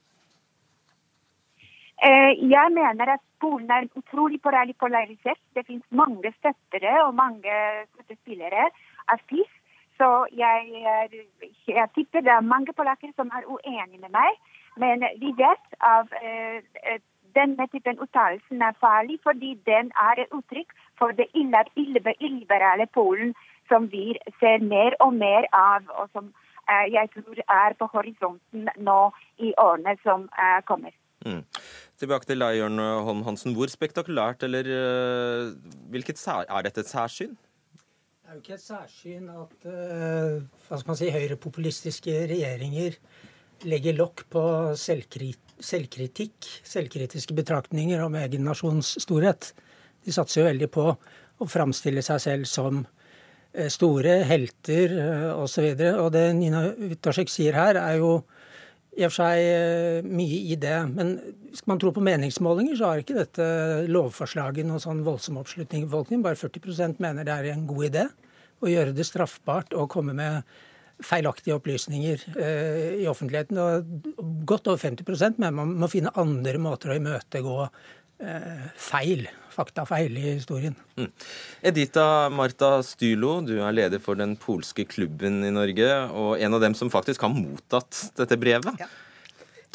[1.96, 5.42] Uh, jeg mener at Polen er utrolig polarisert.
[5.56, 7.52] Det finnes mange støttere og mange
[7.94, 8.68] støttespillere
[9.12, 9.55] av FIS.
[9.98, 10.60] Så jeg,
[11.68, 14.40] jeg, tipper det er mange polakker som er uenige med meg.
[14.82, 16.96] Men vi vet at uh,
[17.38, 23.32] denne typen uttalelsen er farlig, fordi den er et uttrykk for det illiberale Polen
[23.70, 28.68] som vi ser mer og mer av, og som uh, jeg tror er på horisonten
[28.76, 29.00] nå
[29.38, 30.92] i årene som uh, kommer.
[31.24, 31.42] Mm.
[31.98, 32.78] Tilbake til deg, Jørn
[33.08, 33.56] Holm Hansen.
[33.56, 34.68] Hvor spektakulært eller
[35.90, 37.32] hvilket Er dette et særsyn?
[38.26, 42.96] Det er jo ikke et særsyn at uh, hva skal man si, høyrepopulistiske regjeringer
[43.70, 44.42] legger lokk på
[44.82, 49.52] selvkritikk, selvkritiske betraktninger om egen nasjons storhet.
[50.02, 54.98] De satser jo veldig på å framstille seg selv som uh, store helter
[55.36, 55.70] osv.
[55.70, 58.10] Og, så og det Nina Witasek sier her, er jo
[58.96, 60.76] i og for seg eh, mye i det.
[60.92, 61.16] Men
[61.52, 63.48] skal man tro på meningsmålinger, så har ikke dette
[63.92, 66.24] lovforslaget noen sånn voldsom oppslutning i befolkningen.
[66.24, 68.06] Bare 40% mener det er en god idé
[68.64, 70.56] å gjøre det straffbart å komme med
[71.04, 73.60] feilaktige opplysninger eh, i offentligheten.
[73.60, 74.08] Og
[74.48, 77.58] godt over 50% mener man må finne andre måter å imøtegå
[78.80, 79.26] feil
[79.56, 80.76] faktafeil i historien.
[80.98, 81.08] Mm.
[81.70, 86.64] Edita Marta Stylo, du er leder for den polske klubben i Norge, og en av
[86.64, 88.82] dem som faktisk har mottatt dette brevet.
[88.82, 88.88] Ja.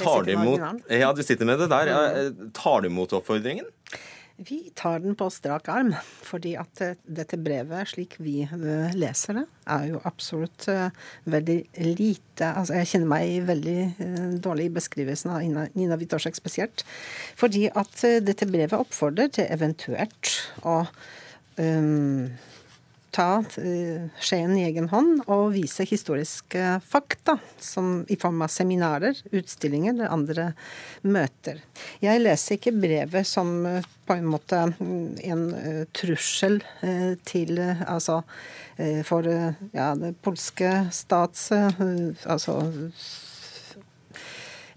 [0.02, 1.92] Tar du imot, ja, du sitter med det der.
[2.58, 3.68] Tar du imot oppfordringen?
[4.42, 5.92] Vi tar den på strak arm,
[6.26, 10.88] fordi at eh, dette brevet, slik vi eh, leser det, er jo absolutt eh,
[11.30, 11.58] veldig
[11.92, 16.82] lite Altså jeg kjenner meg veldig dårlig i beskrivelsen av Nina Witoszek spesielt.
[17.38, 20.32] Fordi at dette brevet oppfordrer til eventuelt
[20.66, 20.80] å
[21.62, 22.32] um,
[23.12, 29.17] ta eh, skjeen i egen hånd og vise historiske fakta, som i form av seminarer,
[29.32, 30.47] utstillinger eller andre
[31.04, 31.62] møter.
[32.04, 36.58] Jeg leser ikke brevet som eh, på en måte mm, en uh, trussel
[37.28, 38.17] til Altså
[39.08, 42.56] for ja, det polske stats Altså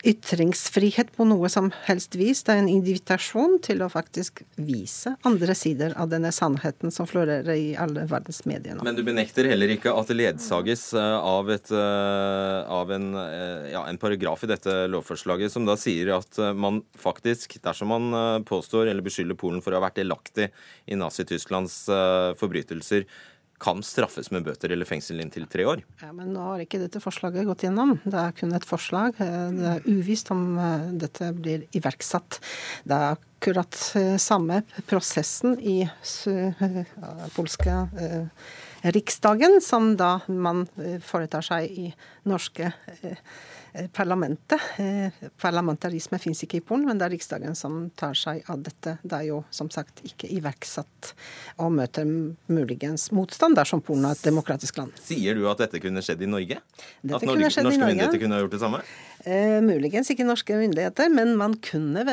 [0.04, 2.42] ytringsfrihet på noe som helst vis.
[2.44, 7.56] Det er en invitasjon til å faktisk vise andre sider av denne sannheten som florerer
[7.56, 8.84] i alle verdens medier nå.
[8.84, 13.70] Men du benekter heller ikke at det ledsages eh, av, et, eh, av en, eh,
[13.72, 18.90] ja, en, paragraf i dette lovforslaget som da sier at man faktisk, dersom man påstår
[18.90, 20.50] eller beskylder Polen for å ha vært delaktig
[20.90, 21.78] i Nazi-Tysklands
[22.40, 23.06] forbrytelser,
[23.64, 25.84] kan straffes med bøter eller fengsel inntil tre år.
[26.02, 27.96] Ja, Men nå har ikke dette forslaget gått gjennom.
[28.04, 29.16] Det er kun et forslag.
[29.18, 32.40] Det er uvisst om eh, dette blir iverksatt.
[32.84, 35.80] Det er akkurat eh, samme prosessen i
[37.34, 37.80] polske
[38.84, 40.66] riksdagen som da man
[41.04, 41.90] foretar seg i
[42.28, 43.18] norske eh,
[43.92, 44.60] parlamentet.
[44.78, 48.96] Eh, parlamentarisme fins ikke i Polen, men det er Riksdagen som tar seg av dette.
[49.02, 51.10] Det er jo som sagt ikke iverksatt
[51.58, 54.94] og møter muligens motstand dersom Polen er et demokratisk land.
[55.02, 56.60] Sier du at dette kunne skjedd i Norge?
[57.02, 57.82] Dette at i norske Norge.
[57.82, 58.82] myndigheter kunne ha gjort det samme?
[59.24, 62.06] Eh, muligens ikke norske myndigheter, men man kunne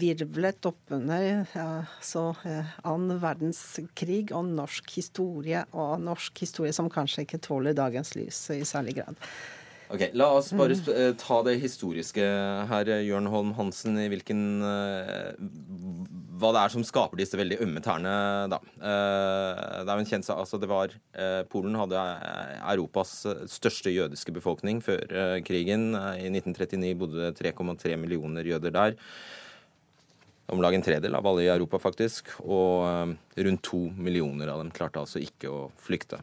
[0.00, 1.68] virvlet opp under ja,
[2.02, 8.16] så, eh, annen verdenskrig og norsk historie, og norsk historie som kanskje ikke tåler dagens
[8.18, 9.20] lys i særlig grad.
[9.94, 12.24] Ok, La oss bare sp- eh, ta det historiske
[12.66, 13.94] her, Jørn Holm Hansen.
[14.02, 15.36] I hvilken eh,
[16.40, 18.14] Hva det er som skaper disse veldig ømme tærne,
[18.50, 18.58] da.
[18.74, 23.44] Eh, Det er jo en kjent altså det var eh, Polen hadde eh, Europas eh,
[23.46, 25.92] største jødiske befolkning før eh, krigen.
[25.94, 28.98] Eh, I 1939 bodde det 3,3 millioner jøder der.
[30.50, 32.34] Om lag en tredel av alle i Europa, faktisk.
[32.42, 33.14] Og eh,
[33.46, 36.18] rundt to millioner av dem klarte altså ikke å flykte.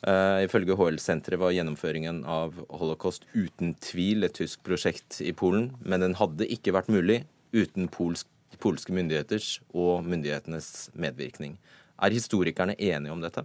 [0.00, 6.00] Uh, ifølge HL-senteret var gjennomføringen av holocaust uten tvil et tysk prosjekt i Polen, men
[6.00, 7.18] den hadde ikke vært mulig
[7.52, 8.24] uten polsk,
[8.64, 11.58] polske myndigheters og myndighetenes medvirkning.
[12.00, 13.44] Er historikerne enige om dette?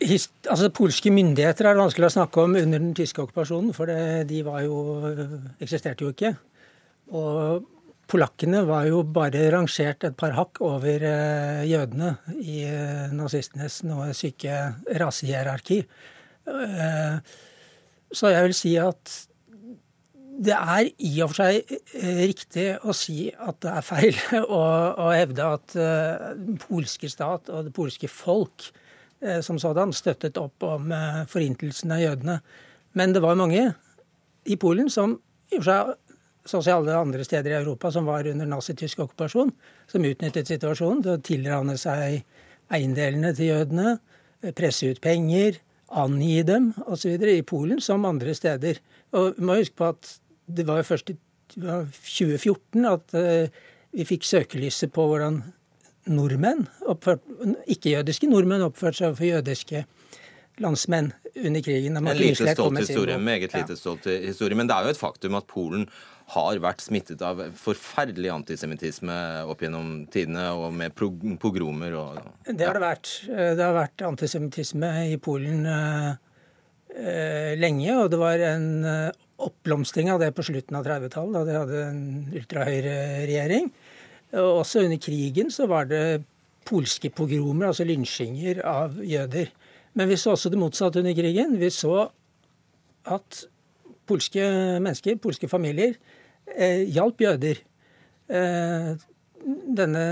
[0.00, 3.90] Hist, altså Polske myndigheter er det vanskelig å snakke om under den tyske okkupasjonen, for
[3.90, 4.78] det, de jo,
[5.60, 6.36] eksisterte jo ikke.
[7.10, 7.66] Og
[8.10, 14.10] polakkene var jo bare rangert et par hakk over eh, jødene i eh, nazistenes noe
[14.16, 14.56] syke
[15.00, 15.80] rasehierarki.
[16.50, 17.34] Eh,
[18.10, 19.16] så jeg vil si at
[20.40, 21.74] det er i og for seg
[22.30, 24.20] riktig å si at det er feil
[24.58, 28.70] å, hevde at den polske stat og det polske folk
[29.44, 30.88] som sådan støttet opp om
[31.28, 32.38] forintelsen av jødene.
[32.96, 33.66] Men det var mange
[34.48, 35.18] i Polen som
[35.52, 36.09] i og for seg
[36.50, 39.52] sånn som alle andre steder i Europa som var under nazitysk okkupasjon,
[39.90, 42.22] som utnyttet situasjonen til å tilrane seg
[42.70, 43.98] eiendelene til jødene,
[44.42, 45.60] eh, presse ut penger,
[45.90, 47.16] angi dem osv.
[47.22, 48.78] i Polen som andre steder.
[49.12, 51.16] Og vi må huske på at det var jo først i
[51.56, 53.48] 2014 at eh,
[53.90, 55.42] vi fikk søkelyset på hvordan
[56.10, 56.66] nordmenn,
[57.70, 59.82] ikke-jødiske nordmenn, oppførte seg overfor jødiske
[60.60, 61.96] landsmenn under krigen.
[61.96, 64.56] En lite stolt historie, meget lite stolt historie.
[64.56, 65.88] Men det er jo et faktum at Polen
[66.30, 69.14] har vært smittet av forferdelig antisemittisme
[69.50, 73.12] opp gjennom tidene, og med pogromer og Det har det vært.
[73.28, 76.10] Eh, Det har vært antisemittisme i Polen eh,
[76.94, 81.56] eh, lenge, og det var en oppblomstring av det på slutten av 30-tallet, da de
[81.56, 82.02] hadde en
[82.36, 83.70] ultrahøyreregjering.
[84.36, 86.22] Og også under krigen så var det
[86.68, 89.50] polske pogromer, altså lynsjinger av jøder.
[89.98, 91.56] Men vi så også det motsatte under krigen.
[91.58, 92.10] Vi så
[93.10, 93.44] at
[94.06, 94.44] polske
[94.82, 95.96] mennesker, polske familier,
[96.56, 97.62] eh, hjalp jøder.
[98.30, 98.90] Eh,
[99.80, 100.02] denne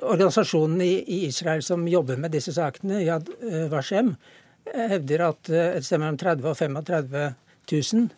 [0.00, 0.92] organisasjonen i,
[1.26, 4.14] Israel som jobber med disse sakene, Yad eh, Vashem,
[4.70, 7.28] eh, hevder at eh, et sted mellom 30 og 35
[7.70, 8.08] 000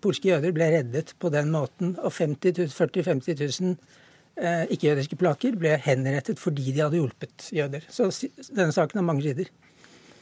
[0.00, 1.94] polske jøder ble reddet på den måten.
[2.00, 3.74] Og 50 000 40 000-50 000
[4.40, 7.84] eh, ikke-jødiske plaker ble henrettet fordi de hadde hjulpet jøder.
[7.92, 8.10] Så
[8.50, 9.50] denne saken har mange sider.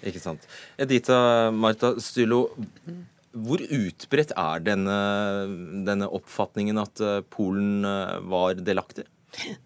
[0.07, 0.45] Ikke sant.
[0.79, 2.45] Edita Marta Stylo,
[3.47, 4.99] hvor utbredt er denne,
[5.87, 9.07] denne oppfatningen at eh, Polen eh, var delaktig?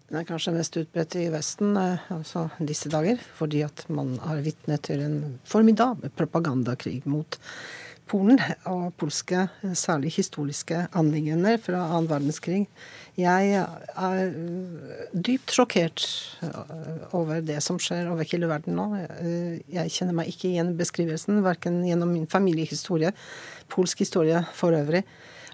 [0.09, 4.43] Den er kanskje mest utbredt i Vesten eh, altså disse dager, fordi at man er
[4.45, 7.39] vitne til en formidabel propagandakrig mot
[8.13, 9.45] Polen og polske,
[9.79, 12.65] særlig historiske anliggender fra annen verdenskrig.
[13.15, 14.33] Jeg er
[15.15, 16.03] dypt sjokkert
[17.15, 18.87] over det som skjer over hele verden nå.
[19.71, 23.13] Jeg kjenner meg ikke igjen i beskrivelsen, verken gjennom min familiehistorie,
[23.71, 25.03] polsk historie for øvrig.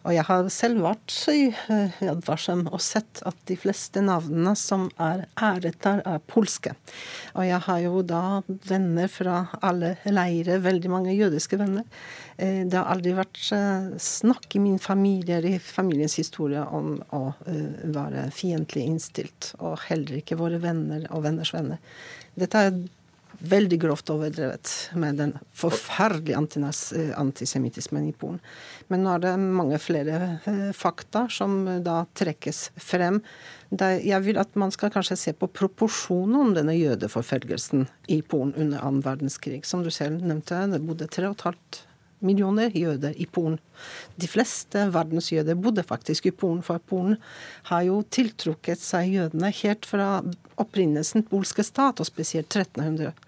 [0.08, 4.54] Og jeg har selv vært i eh, Yad Vashem og sett at de fleste navnene
[4.58, 6.72] som er æret der, er polske.
[7.36, 8.22] Og jeg har jo da
[8.70, 11.84] venner fra alle leirer, veldig mange jødiske venner.
[12.38, 16.96] Eh, Det har aldri vært eh, snakk i min familie eller i familiens historie om
[17.16, 21.84] å eh, være fiendtlig innstilt, og heller ikke våre venner og venners venner.
[22.40, 22.80] Dette er
[23.40, 26.40] veldig grovt overdrevet med den forferdelige
[27.00, 28.40] eh, antisemittismen i Polen.
[28.88, 33.22] Men nå er det mange flere eh, fakta som eh, da trekkes frem.
[33.70, 38.82] Jeg vil at man skal kanskje se på proporsjonen om denne jødeforfølgelsen i Polen under
[38.82, 39.62] annen verdenskrig.
[39.66, 41.86] Som du selv nevnte, det bodde 3,5
[42.20, 43.60] millioner jøder i Polen.
[44.20, 47.16] De fleste verdens jøder bodde faktisk i Polen, for Polen
[47.70, 50.10] har jo tiltrukket seg jødene helt fra
[50.60, 53.26] opprinnelsen polske stat, og spesielt 1300 eh,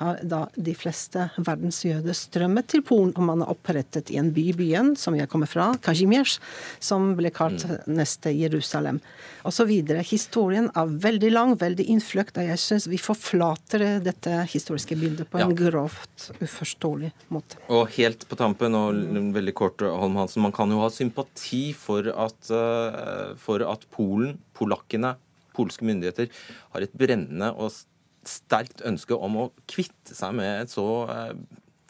[0.00, 4.30] har da de fleste verdens jøder strømmet til Polen, og man har opprettet i en
[4.34, 6.38] by byen, som jeg kommer fra, Kazimierz,
[6.82, 9.00] som ble kalt neste Jerusalem,
[9.46, 9.70] osv.
[10.06, 15.38] Historien er veldig lang, veldig innfløkt, og jeg syns vi forflater dette historiske bildet på
[15.40, 15.70] en Ja.
[15.70, 17.56] grovt uforståelig måte.
[17.70, 18.94] Og helt på tampen, og
[19.34, 24.38] veldig kort, Holm Hansen, man kan jo ha sympati for at, eh, for at Polen,
[24.54, 25.16] polakkene,
[25.56, 26.28] polske myndigheter
[26.74, 27.86] har et brennende og s-
[28.30, 31.32] sterkt ønske om å kvitte seg med et så eh,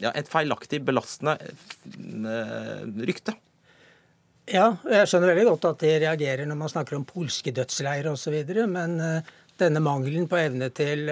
[0.05, 3.37] ja, et feilaktig, belastende eh, rykte.
[4.46, 8.37] Ja, jeg skjønner veldig godt at de reagerer når man snakker om polske dødsleirer osv.,
[8.70, 11.09] men eh, denne mangelen på evne til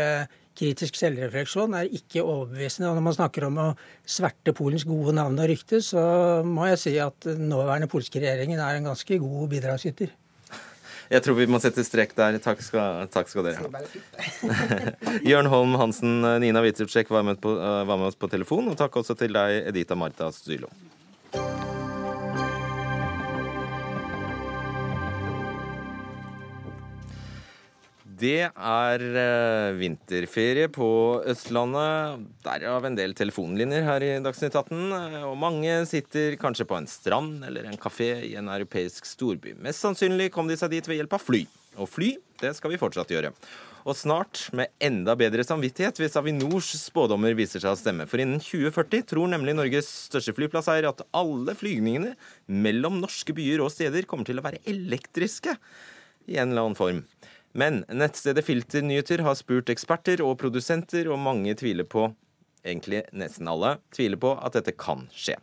[0.54, 2.90] kritisk selvrefleksjon er ikke overbevisende.
[2.90, 3.70] Og når man snakker om å
[4.04, 6.04] sverte Polens gode navn og rykte, så
[6.46, 10.12] må jeg si at nåværende polske regjeringen er en ganske god bidragsyter.
[11.14, 12.40] Jeg tror vi må sette strek der.
[12.42, 13.84] Takk skal, takk skal dere ha.
[15.30, 19.16] Jørn Holm Hansen, Nina Witzewczek var, eh, var med oss på telefon, og takk også
[19.20, 20.72] til deg, Edita Marta Stylo.
[28.14, 30.86] Det er eh, vinterferie på
[31.26, 32.22] Østlandet.
[32.44, 34.82] Derav en del telefonlinjer her i Dagsnytt 18.
[34.94, 39.56] eh, Og mange sitter kanskje på en strand eller en kafé i en europeisk storby.
[39.64, 41.42] Mest sannsynlig kom de seg dit ved hjelp av fly.
[41.80, 43.32] Og fly, det skal vi fortsatt gjøre.
[43.84, 48.06] Og snart med enda bedre samvittighet hvis Avinors spådommer viser seg å stemme.
[48.08, 52.14] For innen 2040 tror nemlig Norges største flyplasseier at alle flygningene
[52.46, 55.58] mellom norske byer og steder kommer til å være elektriske
[56.30, 57.02] i en eller annen form.
[57.54, 62.08] Men nettstedet Filternyheter har spurt eksperter og produsenter, og mange tviler på,
[62.66, 65.38] egentlig nesten alle, tviler på at dette kan skje.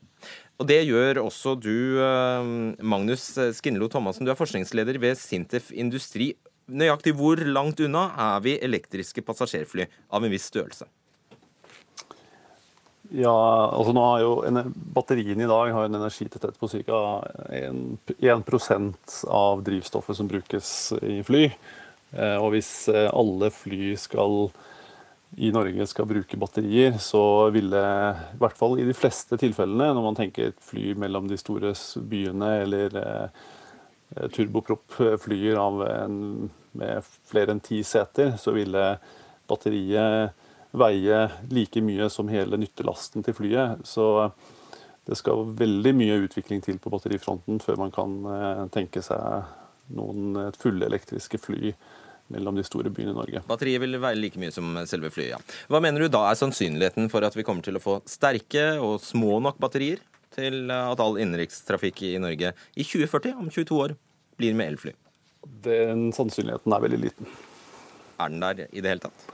[0.59, 2.51] Og det gjør også du, eh,
[2.83, 4.27] Magnus Skinlo Thomassen.
[4.27, 6.35] Du er forskningsleder ved Sintef Industri.
[6.69, 10.85] Nøyaktig hvor langt unna er vi elektriske passasjerfly av en viss størrelse?
[13.11, 13.33] Ja,
[13.75, 14.29] altså nå har jo
[14.95, 16.99] Batteriene i dag har en energitetthet på ca.
[17.51, 21.49] 1, 1 av drivstoffet som brukes i fly.
[22.11, 24.51] Eh, Og hvis eh, alle fly skal,
[25.39, 30.07] i Norge skal bruke batterier, så ville i hvert fall i de fleste tilfellene, når
[30.09, 31.73] man tenker fly mellom de store
[32.11, 33.43] byene eller eh,
[34.35, 35.59] turboproppflyer
[36.75, 38.97] med flere enn ti seter, så ville
[39.47, 40.35] batteriet
[40.75, 41.21] veie
[41.51, 43.87] like mye som hele nyttelasten til flyet.
[43.87, 44.27] Så
[45.07, 48.19] det skal veldig mye utvikling til på batterifronten før man kan
[48.75, 49.47] tenke seg
[49.95, 51.73] noen eh, fullelektriske fly
[52.31, 53.41] mellom de store byene i Norge.
[53.47, 55.41] Batteriet vil være like mye som selve flyet, ja.
[55.71, 59.01] Hva mener du da er sannsynligheten for at vi kommer til å få sterke og
[59.03, 59.99] små nok batterier
[60.31, 63.97] til at all innenrikstrafikk i Norge i 2040, om 22 år,
[64.39, 64.95] blir med elfly?
[65.65, 67.29] Den sannsynligheten er veldig liten.
[68.21, 69.29] Er den der i det hele tatt?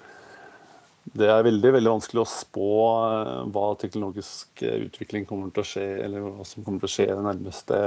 [1.18, 2.72] Det er veldig veldig vanskelig å spå
[3.08, 6.96] eh, hva teknologisk eh, utvikling kommer til å skje, eller hva som kommer til å
[6.98, 7.78] skje de nærmeste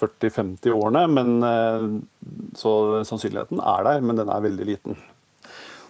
[0.00, 1.06] 40-50 årene.
[1.12, 1.88] Men, eh,
[2.58, 2.74] så
[3.06, 5.00] sannsynligheten er der, men den er veldig liten.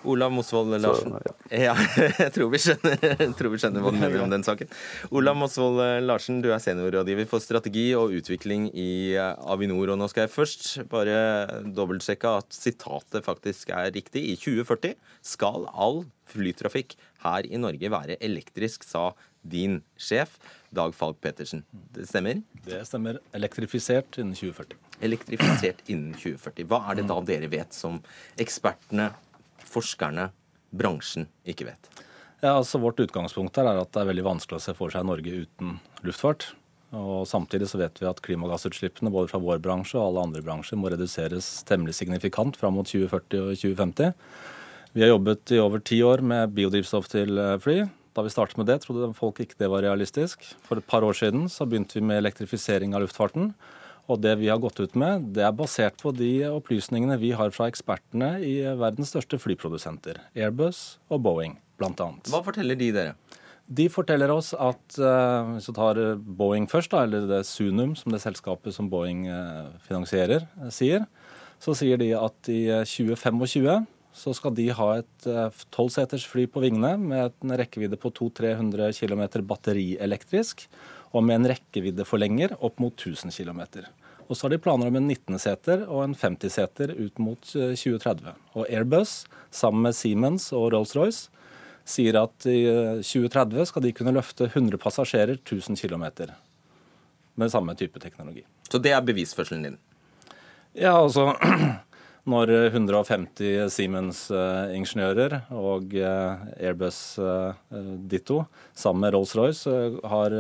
[0.09, 1.13] Olav Mosvold Larsen.
[1.53, 1.75] ja.
[2.23, 4.71] jeg tror vi, skjønner, jeg tror vi skjønner hva du mener om den saken.
[5.13, 9.93] Olav Mosvold Larsen, du er seniorrådgiver for strategi og utvikling i eh, Avinor.
[9.93, 14.25] Og nå skal jeg først bare dobbeltsjekke at sitatet faktisk er riktig.
[14.33, 14.97] I 2040
[15.35, 16.97] skal all flytrafikk
[17.27, 20.39] her i Norge være elektrisk, sa din sjef
[20.71, 21.65] Dag Falk Petersen.
[21.95, 22.43] Det stemmer?
[22.65, 23.19] Det stemmer.
[23.35, 24.77] Elektrifisert innen 2040.
[25.03, 26.69] Elektrifisert innen 2040.
[26.71, 27.99] Hva er det da dere vet som
[28.41, 29.11] ekspertene,
[29.67, 30.29] forskerne,
[30.71, 31.91] bransjen ikke vet?
[32.41, 35.05] Ja, altså Vårt utgangspunkt her er at det er veldig vanskelig å se for seg
[35.09, 36.53] Norge uten luftfart.
[36.97, 40.79] Og Samtidig så vet vi at klimagassutslippene både fra vår bransje og alle andre bransjer
[40.81, 44.15] må reduseres temmelig signifikant fram mot 2040 og 2050.
[44.97, 47.77] Vi har jobbet i over ti år med biodrivstoff til eh, fly.
[48.17, 50.43] Da vi startet med det, trodde folk ikke det var realistisk.
[50.67, 53.53] For et par år siden så begynte vi med elektrifisering av luftfarten.
[54.11, 57.53] Og det vi har gått ut med, det er basert på de opplysningene vi har
[57.55, 60.19] fra ekspertene i verdens største flyprodusenter.
[60.35, 62.33] Airbus og Boeing, annet.
[62.33, 63.15] Hva forteller de dere?
[63.71, 68.11] De forteller oss at eh, hvis vi tar Boeing først, da, eller det Sunum, som
[68.11, 71.07] det selskapet som Boeing eh, finansierer, eh, sier,
[71.63, 75.27] så sier de at i eh, 2025 så skal de ha et
[75.75, 80.67] tolvseters fly på vingene med en rekkevidde på 200-300 km batterielektrisk,
[81.11, 83.63] og med en rekkeviddeforlenger opp mot 1000 km.
[84.31, 88.31] Og så har de planer om en 19-seter og en 50-seter ut mot eh, 2030.
[88.55, 91.27] Og Airbus, sammen med Siemens og Rolls-Royce,
[91.91, 96.07] sier at i eh, 2030 skal de kunne løfte 100 passasjerer 1000 km
[97.41, 98.45] med samme type teknologi.
[98.71, 99.79] Så det er bevisførselen din?
[100.79, 101.33] Ja, altså
[102.29, 107.79] når 150 Siemens-ingeniører og eh, Airbus eh,
[108.11, 108.43] ditto
[108.77, 109.77] sammen med Rolls-Royce
[110.13, 110.37] har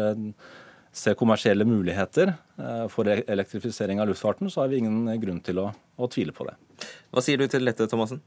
[0.93, 2.33] ser kommersielle muligheter
[2.91, 6.49] for e- elektrifisering av luftfarten, så har vi ingen grunn til å, å tvile på
[6.49, 6.57] det.
[7.15, 8.19] Hva sier du til dette, Thomassen?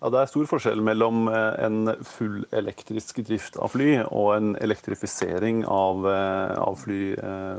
[0.00, 5.62] Ja, Det er stor forskjell mellom en full elektrisk drift av fly og en elektrifisering
[5.68, 7.12] av, av fly,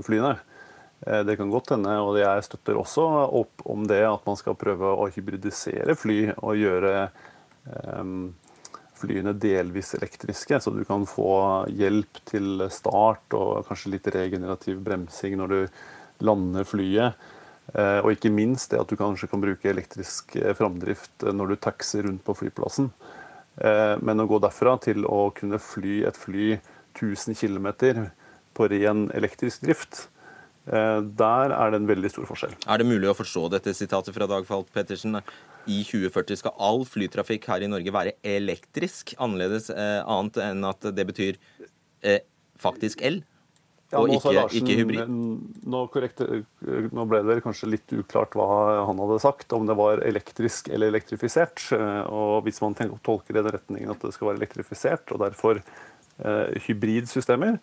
[0.09, 0.33] flyene.
[1.01, 3.05] Eh, det kan godt hende, og jeg støtter også
[3.41, 6.95] opp om det, at man skal prøve å hybridisere fly og gjøre
[7.99, 8.33] um,
[8.95, 15.35] flyene delvis elektriske, så du kan få hjelp til start og kanskje litt regenerativ bremsing
[15.41, 15.59] når du
[16.25, 17.27] lander flyet.
[17.73, 22.07] Eh, og ikke minst det at du kanskje kan bruke elektrisk framdrift når du taxer
[22.07, 22.91] rundt på flyplassen.
[23.55, 26.57] Men å gå derfra til å kunne fly et fly
[26.99, 27.69] 1000 km
[28.51, 30.14] på ren elektrisk drift, Eh,
[30.65, 32.55] der er det en veldig stor forskjell.
[32.65, 35.19] Er det mulig å forstå dette sitatet fra Dag Falk Pettersen?
[35.69, 40.89] I 2040 skal all flytrafikk her i Norge være elektrisk, annerledes eh, annet enn at
[40.97, 41.39] det betyr
[42.05, 42.21] eh,
[42.61, 43.21] faktisk el?
[43.93, 45.11] Ja, og ikke, Larsen, ikke, hybrid?
[45.71, 48.47] Nå, korrekt, eh, nå, ble det kanskje litt uklart hva
[48.87, 51.67] han hadde sagt, om det var elektrisk eller elektrifisert.
[51.75, 55.21] Eh, og Hvis man tolker det i den retningen at det skal være elektrifisert, og
[55.21, 57.59] derfor eh, hybridsystemer,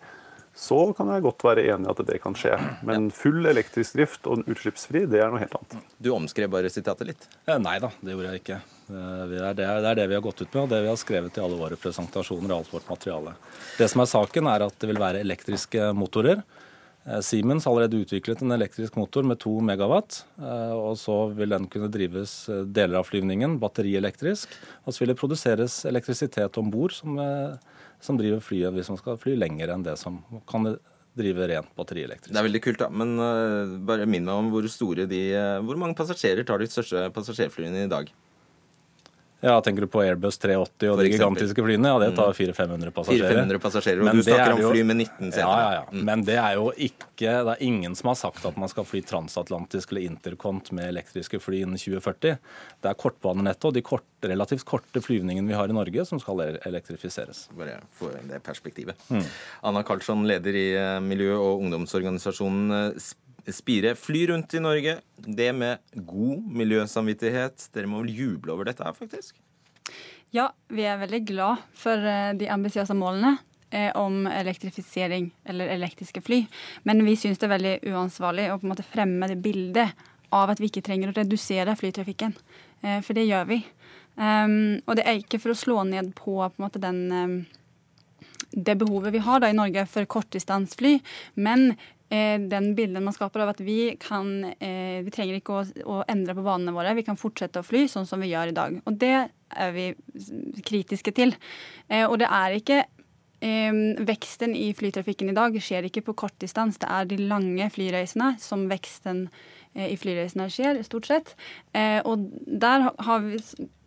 [0.55, 2.53] så kan jeg godt være enig i at det kan skje.
[2.85, 5.79] Men full elektrisk drift og utslippsfri, det er noe helt annet.
[5.97, 7.25] Du omskrev bare sitatet litt?
[7.49, 8.59] Nei da, det gjorde jeg ikke.
[8.85, 10.99] Det er det, det er det, vi har gått ut med, og det vi har
[11.01, 13.33] skrevet i alle våre presentasjoner og alt vårt materiale.
[13.79, 16.43] Det som er saken, er at det vil være elektriske motorer.
[17.05, 20.23] Eh, Siemens har allerede utviklet en elektrisk motor med 2 megawatt.
[20.37, 24.53] Eh, og Så vil den kunne drives eh, deler av flyvningen batterielektrisk.
[24.85, 27.17] Og så vil det produseres elektrisitet om bord som
[28.03, 30.73] som driver flyet hvis man skal fly lenger enn det som kan
[31.13, 32.33] drive rent batterielektrisk.
[32.33, 32.89] Det er veldig kult, da.
[32.89, 36.69] Men uh, bare minn meg om hvor store de uh, Hvor mange passasjerer tar de
[36.71, 38.09] største passasjerflyene i dag?
[39.43, 41.89] Ja, Tenker du på Airbus 380 og de gigantiske flyene?
[41.91, 42.91] Ja, det tar 400-500 mm.
[42.95, 43.33] passasjerer.
[43.33, 45.41] 400 passasjerer, Og Men du snakker om fly med 19 seter.
[45.41, 45.81] Ja, ja, ja.
[45.91, 46.03] Mm.
[46.07, 49.01] Men det er jo ikke Det er ingen som har sagt at man skal fly
[49.03, 52.37] transatlantisk eller intercont med elektriske fly innen 2040.
[52.79, 56.45] Det er kortbanenettet og de kort, relativt korte flyvningene vi har i Norge som skal
[56.55, 57.49] elektrifiseres.
[57.59, 58.95] Bare få det perspektivet.
[59.11, 59.27] Mm.
[59.67, 63.11] Anna Karlsson, leder i eh, miljø- og ungdomsorganisasjonen eh,
[63.51, 64.97] Spire fly rundt i Norge.
[65.17, 67.67] Det med god miljøsamvittighet.
[67.75, 69.35] Dere må vel juble over dette her, faktisk?
[70.33, 73.35] Ja, vi er veldig glad for eh, de ambisiøse målene
[73.69, 76.39] eh, om elektrifisering eller elektriske fly.
[76.87, 79.93] Men vi syns det er veldig uansvarlig å på en måte fremme det bildet
[80.33, 82.33] av at vi ikke trenger å redusere flytrafikken.
[82.81, 83.59] Eh, for det gjør vi.
[84.13, 87.37] Um, og det er ikke for å slå ned på, på måte, den, um,
[88.53, 90.99] det behovet vi har da, i Norge for kortdistansfly,
[91.33, 91.73] men
[92.13, 96.35] den bilden man skaper av at vi kan eh, Vi trenger ikke å, å, endre
[96.37, 96.95] på vanene våre.
[96.97, 98.75] Vi kan fortsette å fly sånn som vi gjør i dag.
[98.85, 99.87] Og det er vi
[100.65, 101.35] kritiske til.
[101.87, 102.83] Eh, og det er ikke
[103.43, 106.77] Veksten i flytrafikken i dag skjer ikke på kortdistans.
[106.79, 109.25] Det er de lange flyreisene som veksten
[109.73, 111.31] i flyreisene skjer, stort sett.
[112.05, 112.85] Og der
[113.25, 113.39] vi,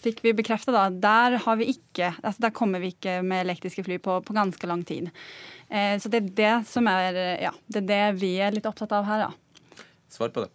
[0.02, 3.84] fikk vi bekrefta at der har vi ikke altså Der kommer vi ikke med elektriske
[3.86, 5.10] fly på, på ganske lang tid.
[5.68, 8.94] Eh, så det er det som er Ja, det er det vi er litt opptatt
[8.96, 9.82] av her, da.
[10.12, 10.52] Svar på det.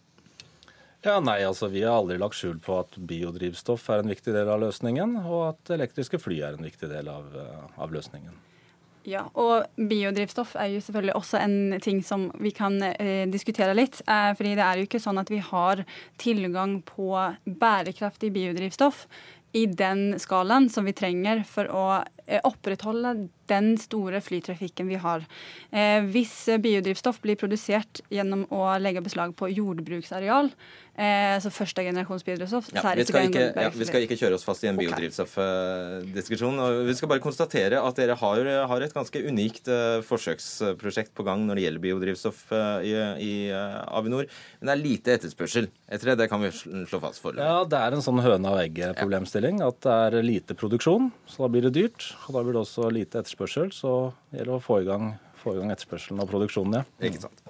[1.01, 4.49] Ja, nei, altså Vi har aldri lagt skjul på at biodrivstoff er en viktig del
[4.53, 8.37] av løsningen, og at elektriske fly er en viktig del av, eh, av løsningen.
[9.09, 14.01] Ja, og biodrivstoff er jo selvfølgelig også en ting som vi kan eh, diskutere litt.
[14.05, 15.83] Eh, fordi det er jo ikke sånn at vi har
[16.21, 17.09] tilgang på
[17.45, 19.07] bærekraftig biodrivstoff
[19.57, 21.85] i den skalaen som vi trenger for å
[22.47, 23.15] opprettholde
[23.51, 25.25] den store flytrafikken vi har.
[25.71, 30.51] Eh, hvis biodrivstoff blir produsert gjennom å legge beslag på jordbruksareal,
[30.91, 32.67] Eh, så første generasjons biodrivstoff.
[32.75, 36.59] Ja, vi, skal ikke, ja, vi skal ikke kjøre oss fast i en biodrivstoffdiskusjon.
[36.59, 41.23] Uh, vi skal bare konstatere at dere har, har et ganske unikt uh, forsøksprosjekt på
[41.25, 42.91] gang når det gjelder biodrivstoff uh, i,
[43.23, 44.27] i Avinor.
[44.59, 46.17] Men det er lite etterspørsel etter det.
[46.25, 47.39] Det kan vi slå fast for.
[47.39, 49.63] Ja, det er en sånn høne og egg-problemstilling.
[49.63, 52.10] At det er lite produksjon, så da blir det dyrt.
[52.27, 53.93] Og da blir det også lite etterspørsel, så
[54.31, 57.07] gjelder det å få i gang få i gang etterspørselen og produksjonen, ja.
[57.07, 57.41] Ikke sant.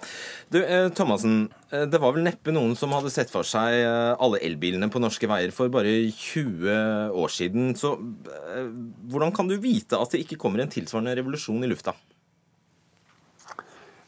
[0.52, 4.14] Du, eh, Thomassen, eh, det var vel neppe noen som hadde sett for seg eh,
[4.16, 7.74] alle elbilene på norske veier for bare 20 år siden.
[7.80, 7.96] Så
[9.12, 11.96] hvordan kan du vite at det ikke kommer en tilsvarende revolusjon i lufta?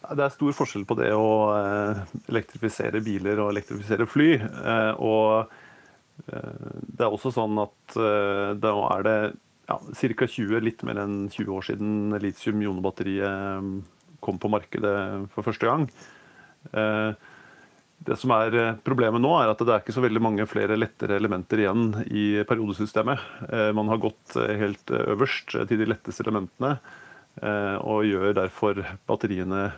[0.04, 1.28] Det er stor forskjell på det å
[2.28, 4.34] elektrifisere biler og elektrifisere fly.
[5.00, 5.48] Og
[6.28, 9.16] det er også sånn at da er det
[9.74, 10.30] ja, ca.
[10.30, 14.96] 20, litt mer enn 20 år siden litium-ionebatteriet eh, kom på markedet
[15.34, 15.88] for første gang.
[16.72, 17.14] Eh,
[18.04, 20.76] Det som er eh, Problemet nå er at det er ikke så veldig mange flere
[20.80, 23.20] lettere elementer igjen i periodesystemet.
[23.50, 26.78] Eh, man har gått helt øverst til de letteste elementene
[27.34, 28.78] og gjør derfor
[29.10, 29.72] batteriene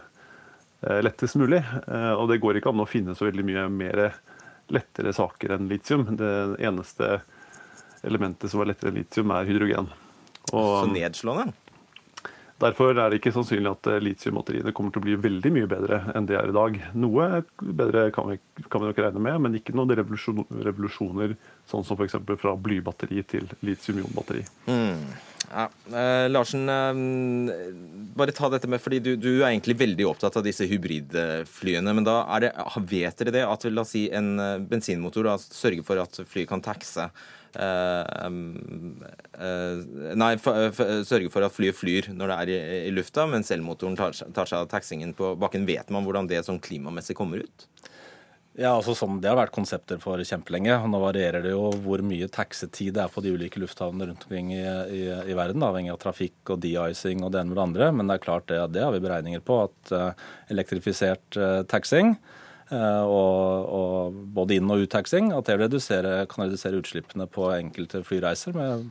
[1.06, 1.62] lettest mulig.
[1.88, 4.02] Og det går ikke an å finne så veldig mye mer
[4.76, 6.04] lettere saker enn litium.
[6.20, 7.22] Det eneste
[8.04, 9.92] elementet som er lettere enn litium, er hydrogen.
[10.52, 11.54] Og, så nedslående?
[12.62, 16.00] Derfor er det ikke sannsynlig at eh, litiumbatteriene kommer til å bli veldig mye bedre
[16.16, 16.78] enn det er i dag.
[16.96, 18.38] Noe bedre kan vi,
[18.72, 21.36] kan vi nok regne med, men ikke noen revolusjon, revolusjoner
[21.68, 22.16] sånn som f.eks.
[22.40, 24.46] fra blybatteri til litium-ionbatteri.
[24.72, 25.04] Mm.
[25.52, 25.68] Ja.
[26.00, 27.04] Eh, Larsen, eh,
[28.16, 31.92] bare ta dette med, fordi du, du, er egentlig veldig opptatt av disse hybridflyene.
[31.92, 32.54] Men da det,
[32.88, 36.50] vet dere det at la oss si, en eh, bensinmotor da, sørger for at flyet
[36.56, 37.10] kan taxe
[40.16, 42.58] nei, sørge for at flyet flyr når det er i,
[42.90, 45.68] i lufta, mens elmotoren tar, tar seg av taxingen på bakken.
[45.70, 47.68] Vet man hvordan det sånn klimamessig kommer ut?
[48.56, 50.78] Ja, altså sånn, Det har vært konsepter for kjempelenge.
[50.88, 54.54] Nå varierer det jo hvor mye taxetid det er på de ulike lufthavnene rundt omkring
[54.56, 57.92] i, i, i verden, avhengig av trafikk og de-icing og det ene med det andre.
[57.92, 62.16] Men det er klart det, det har vi beregninger på, at uh, elektrifisert uh, taxing
[62.16, 62.35] Eh,
[62.74, 68.56] og, og både inn- og uttaxing, at det redusere, kan redusere utslippene på enkelte flyreiser
[68.58, 68.88] med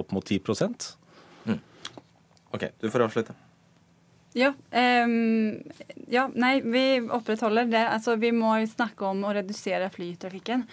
[0.00, 0.40] opp mot 10
[1.44, 1.58] mm.
[2.56, 3.36] OK, du får avslutte.
[4.34, 5.60] Ja, um,
[6.10, 7.84] ja, nei, vi opprettholder det.
[7.86, 10.64] Altså, vi må snakke om å redusere flytrafikken.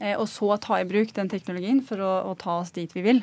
[0.00, 3.04] Eh, og så ta i bruk den teknologien for å, å ta oss dit vi
[3.04, 3.20] vil.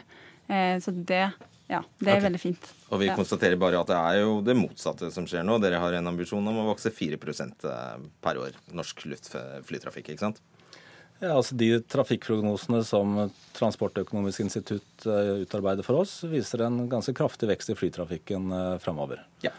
[0.47, 1.23] Eh, så det
[1.67, 2.25] ja, det er okay.
[2.27, 2.69] veldig fint.
[2.87, 3.15] Og vi ja.
[3.17, 5.57] konstaterer bare at det er jo det motsatte som skjer nå.
[5.63, 10.39] Dere har en ambisjon om å vokse 4 eh, per år, norsk luftflytrafikk, ikke sant?
[11.19, 17.49] Ja, altså De trafikkprognosene som Transportøkonomisk institutt eh, utarbeider for oss, viser en ganske kraftig
[17.51, 19.25] vekst i flytrafikken framover.
[19.43, 19.51] Ja.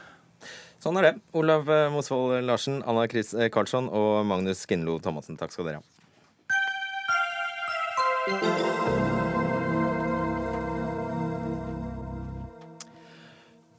[0.78, 1.14] Sånn er det.
[1.36, 5.86] Olav Mosvold Larsen, Anna Chris Karlsson og Magnus Skinlo Thomassen, takk skal dere ha.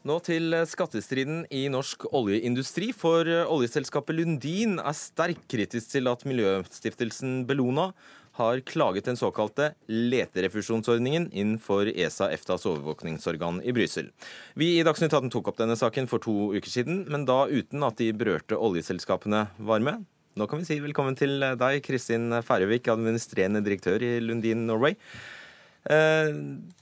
[0.10, 7.43] Nå til skattestriden i norsk oljeindustri, for oljeselskapet Lundin er sterkt kritisk til at miljøstiftelsen
[7.45, 7.91] Bellona
[8.39, 14.10] har klaget den såkalte leterefusjonsordningen inn for ESA, EFTAs overvåkningsorgan i Brussel.
[14.57, 17.86] Vi i Dagsnytt 18 tok opp denne saken for to uker siden, men da uten
[17.86, 20.07] at de berørte oljeselskapene var med.
[20.39, 24.97] Nå kan vi si velkommen til deg, Kristin Færøvik, administrerende direktør i Lundin Norway.
[25.88, 26.30] Eh,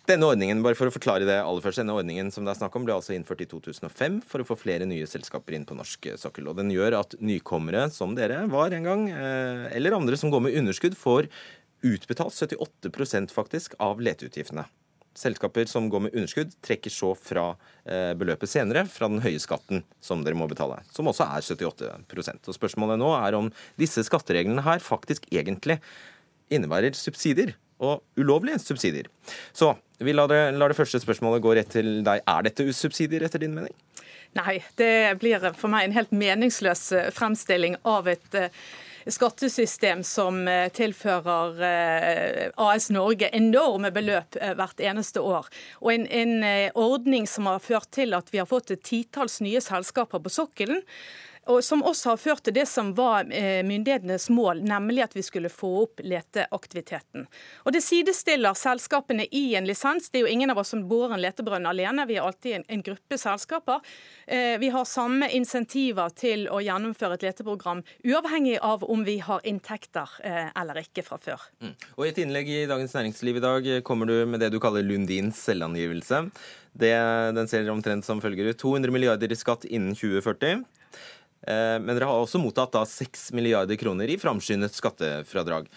[0.10, 2.76] denne ordningen bare for å forklare det aller først, denne ordningen som det er snakk
[2.80, 6.10] om, ble altså innført i 2005 for å få flere nye selskaper inn på norsk
[6.18, 6.50] sokkel.
[6.50, 10.48] og Den gjør at nykommere, som dere var en gang, eh, eller andre som går
[10.48, 11.30] med underskudd, får
[11.86, 14.66] utbetalt 78% faktisk av leteutgiftene.
[15.18, 19.84] Selskaper som går med underskudd, trekker så fra eh, beløpet senere, fra den høye skatten
[20.02, 24.66] som dere må betale, som også er 78% Og Spørsmålet nå er om disse skattereglene
[24.66, 25.80] her faktisk egentlig
[26.54, 29.10] innebærer subsidier og ulovlige subsidier.
[29.54, 32.22] Så vi lar det, lar det første spørsmålet gå rett til deg.
[32.22, 33.74] Er dette subsidier, etter din mening?
[34.38, 38.52] Nei, det blir for meg en helt meningsløs eh, fremstilling av et eh,
[39.08, 45.48] skattesystem som eh, tilfører AS Norge enorme beløp hvert eneste år.
[45.80, 46.36] Og en, en
[46.76, 50.84] ordning som har ført til at vi har fått et titalls nye selskaper på sokkelen
[51.48, 55.24] og som også har ført til det som var eh, myndighetenes mål, nemlig at vi
[55.26, 57.28] skulle få opp leteaktiviteten.
[57.64, 60.10] Og Det sidestiller selskapene i en lisens.
[60.12, 62.68] Det er jo ingen av oss som borer en letebrønn alene, vi er alltid en,
[62.68, 63.82] en gruppe selskaper.
[64.28, 69.44] Eh, vi har samme insentiver til å gjennomføre et leteprogram, uavhengig av om vi har
[69.48, 71.50] inntekter eh, eller ikke fra før.
[71.64, 71.76] Mm.
[71.96, 74.86] Og I et innlegg i Dagens Næringsliv i dag kommer du med det du kaller
[74.86, 76.26] Lundins selvangivelse.
[76.78, 76.94] Det,
[77.34, 78.60] den ser omtrent som følger ut.
[78.62, 80.66] 200 milliarder i skatt innen 2040.
[81.46, 85.70] Eh, men dere har også mottatt da 6 milliarder kroner i framskyndet skattefradrag.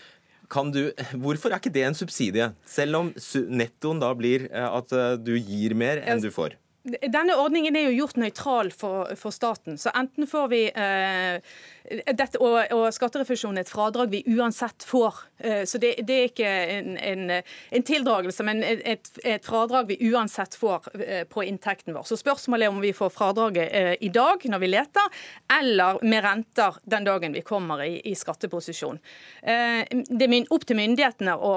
[0.74, 0.82] Du,
[1.22, 3.12] hvorfor er ikke det en subsidie, selv om
[3.54, 6.56] nettoen da blir eh, at eh, du gir mer enn du får?
[6.82, 9.76] Denne ordningen er jo gjort nøytral for, for staten.
[9.78, 11.52] Så enten får vi eh,
[11.88, 15.24] dette, og, og skatterefusjon er et fradrag vi uansett får.
[15.40, 17.30] Eh, så det, det er ikke en, en,
[17.70, 22.04] en, tildragelse, men et, et, fradrag vi uansett får eh, på inntekten vår.
[22.08, 25.22] Så spørsmålet er om vi får fradraget eh, i dag når vi leter,
[25.60, 29.00] eller med renter den dagen vi kommer i, i skatteposisjon.
[29.40, 31.52] Det er opp til myndighetene å,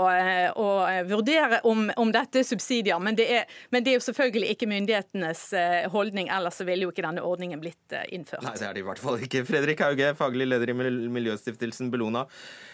[0.59, 0.67] å
[1.09, 4.69] vurdere om, om, dette er subsidier, men det er, men det er jo selvfølgelig ikke
[4.71, 5.43] myndighetenes
[5.93, 8.45] holdning, ellers ville jo ikke denne ordningen blitt innført.
[8.45, 9.43] Nei, det er det i hvert fall ikke.
[9.47, 12.25] Fredrik Hauge, faglig leder i Miljøstiftelsen Bellona.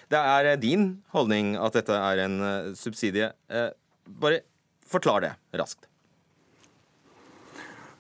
[0.10, 3.32] Det er eh, din holdning at dette er en eh, subsidie.
[3.50, 3.70] Eh,
[4.22, 4.42] bare
[4.90, 5.86] forklar det raskt.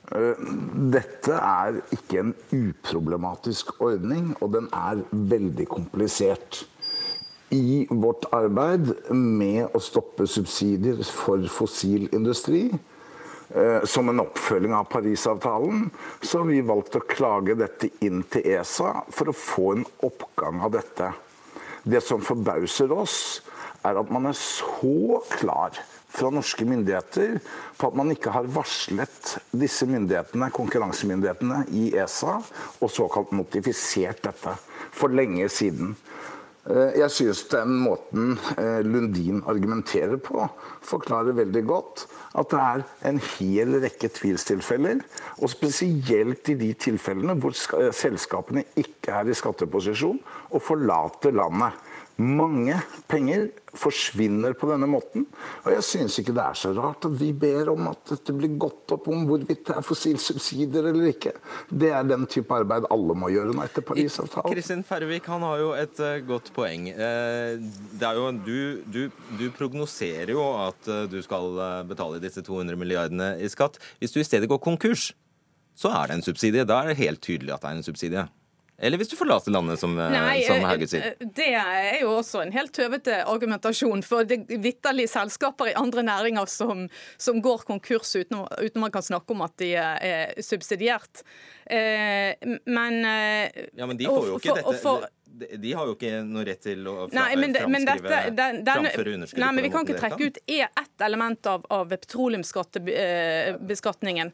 [0.09, 6.63] Dette er ikke en uproblematisk ordning, og den er veldig komplisert.
[7.53, 12.71] I vårt arbeid med å stoppe subsidier for fossil industri,
[13.89, 15.87] som en oppfølging av Parisavtalen,
[16.21, 20.61] så har vi valgt å klage dette inn til ESA for å få en oppgang
[20.65, 21.09] av dette.
[21.83, 23.39] Det som forbauser oss,
[23.87, 25.77] er at man er så klar
[26.09, 27.37] fra norske myndigheter
[27.77, 32.39] på at man ikke har varslet disse myndighetene, konkurransemyndighetene i ESA
[32.79, 34.55] og såkalt notifisert dette
[34.95, 35.93] for lenge siden.
[36.69, 40.45] Eh, jeg synes den måten eh, Lundin argumenterer på,
[40.85, 42.05] forklarer veldig godt
[42.37, 45.01] at det er en hel rekke tvilstilfeller,
[45.41, 50.19] og spesielt i de tilfellene hvor selskapene ikke er i skatteposisjon
[50.51, 51.73] og forlater landet.
[52.19, 52.75] Mange
[53.07, 53.45] penger
[53.79, 55.23] forsvinner på denne måten.
[55.63, 58.57] Og jeg syns ikke det er så rart at vi ber om at dette blir
[58.59, 61.31] gått opp om hvorvidt det er fossilsubsidier eller ikke.
[61.71, 64.51] Det er den type arbeid alle må gjøre nå etter Parisavtalen.
[64.51, 66.89] Kristin Fervik han har jo et uh, godt poeng.
[66.97, 67.55] Uh,
[67.95, 69.01] det er jo, du, du,
[69.39, 71.55] du, prognoserer jo at uh, du skal
[71.87, 73.79] betale disse 200 milliardene i skatt.
[74.03, 75.13] Hvis du i stedet går konkurs,
[75.79, 76.67] så er det en subsidie.
[76.67, 78.27] Da er det helt tydelig at det er en subsidie.
[78.79, 81.11] Eller hvis du forlater landet, som, eh, Nei, som Hauge sier.
[81.11, 84.03] Eh, det er jo også en helt tøvete argumentasjon.
[84.07, 88.95] For det er vitterlig selskaper i andre næringer som, som går konkurs uten, uten, man
[88.95, 91.23] kan snakke om at de er subsidiert.
[91.69, 92.33] Eh,
[92.65, 93.03] men
[93.75, 95.09] Ja, men de får jo ikke dette for,
[95.39, 99.13] de har jo ikke noe rett til å fra, nei, men, men dette, den, framføre
[99.17, 99.41] underskudd.
[99.43, 104.27] Nei, men Vi kan ikke trekke ut ett element av, av petroleumsbeskatningen.
[104.27, 104.33] Eh,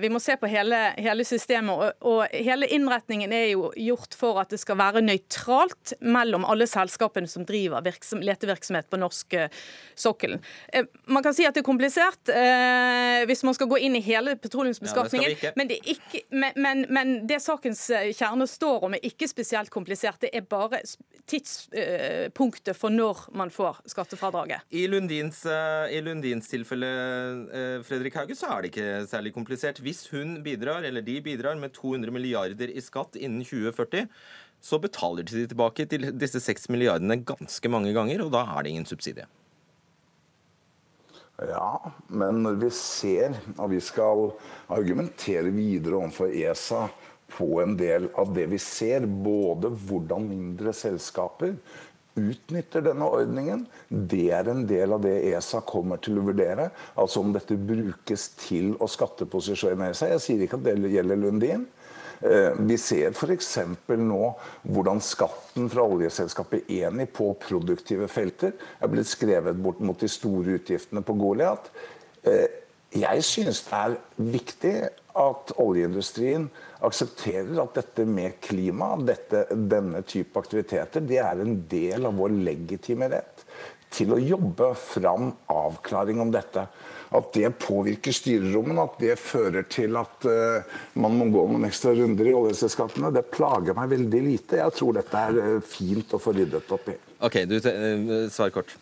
[0.00, 1.74] vi må se på hele, hele systemet.
[1.76, 6.66] Og, og, hele innretningen er jo gjort for at det skal være nøytralt mellom alle
[6.70, 9.60] selskapene som driver virksom, letevirksomhet på norsk uh,
[9.98, 10.38] sokkel.
[10.74, 14.02] Uh, man kan si at det er komplisert eh, hvis man skal gå inn i
[14.04, 15.36] hele petroleumsbeskatningen.
[15.42, 15.80] Ja, men, det
[16.30, 17.86] men, men, men, det sakens
[18.16, 20.20] kjerne står om, er ikke spesielt komplisert.
[20.22, 20.80] Det er bare
[21.30, 24.66] tidspunktet for når man får skattefradraget.
[24.70, 26.90] I Lundins, i Lundins tilfelle,
[27.86, 29.80] Fredrik Hauge, så er det ikke særlig komplisert komplisert.
[29.82, 34.06] Hvis hun bidrar, eller de bidrar med 200 milliarder i skatt innen 2040,
[34.60, 38.70] så betaler de tilbake til disse 6 milliardene ganske mange ganger, og da er det
[38.70, 39.26] ingen subsidie.
[41.40, 44.30] Ja, men når vi ser at vi skal
[44.68, 46.90] argumentere videre overfor ESA
[47.30, 51.56] på en del av det vi ser, både hvordan mindre selskaper
[52.18, 53.66] utnytter denne ordningen.
[53.88, 56.70] Det er en del av det ESA kommer til å vurdere.
[56.98, 60.16] Altså om dette brukes til å skatteposisjonere seg.
[60.16, 61.66] Jeg sier ikke at det gjelder Lundin.
[62.20, 63.54] Eh, vi ser f.eks.
[63.96, 64.24] nå
[64.68, 70.58] hvordan skatten fra oljeselskapet Eni på produktive felter er blitt skrevet bort mot de store
[70.58, 71.70] utgiftene på Goliat.
[72.22, 72.44] Eh,
[72.90, 73.96] jeg synes det er
[74.34, 74.74] viktig
[75.20, 76.50] at oljeindustrien
[76.86, 82.34] aksepterer at dette med klima, dette, denne type aktiviteter, det er en del av vår
[82.48, 83.44] legitime rett
[83.90, 86.66] til å jobbe fram avklaring om dette.
[87.10, 91.96] At det påvirker styrerommene, at det fører til at uh, man må gå noen ekstra
[91.98, 94.60] runder i oljeselskapene, det plager meg veldig lite.
[94.62, 96.94] Jeg tror dette er uh, fint å få ryddet opp i.
[97.26, 98.78] Ok, du uh, Svar kort.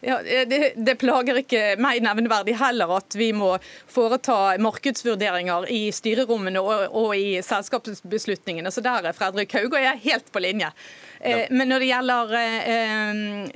[0.00, 3.52] Ja, det, det, plager ikke meg nevneverdig heller at vi må
[3.90, 8.72] foreta markedsvurderinger i styrerommene og, og i selskapsbeslutningene.
[8.72, 10.72] Så der er Fredrik Haug og jeg er helt på linje.
[11.20, 11.28] Ja.
[11.28, 12.82] Eh, men når det gjelder, eh,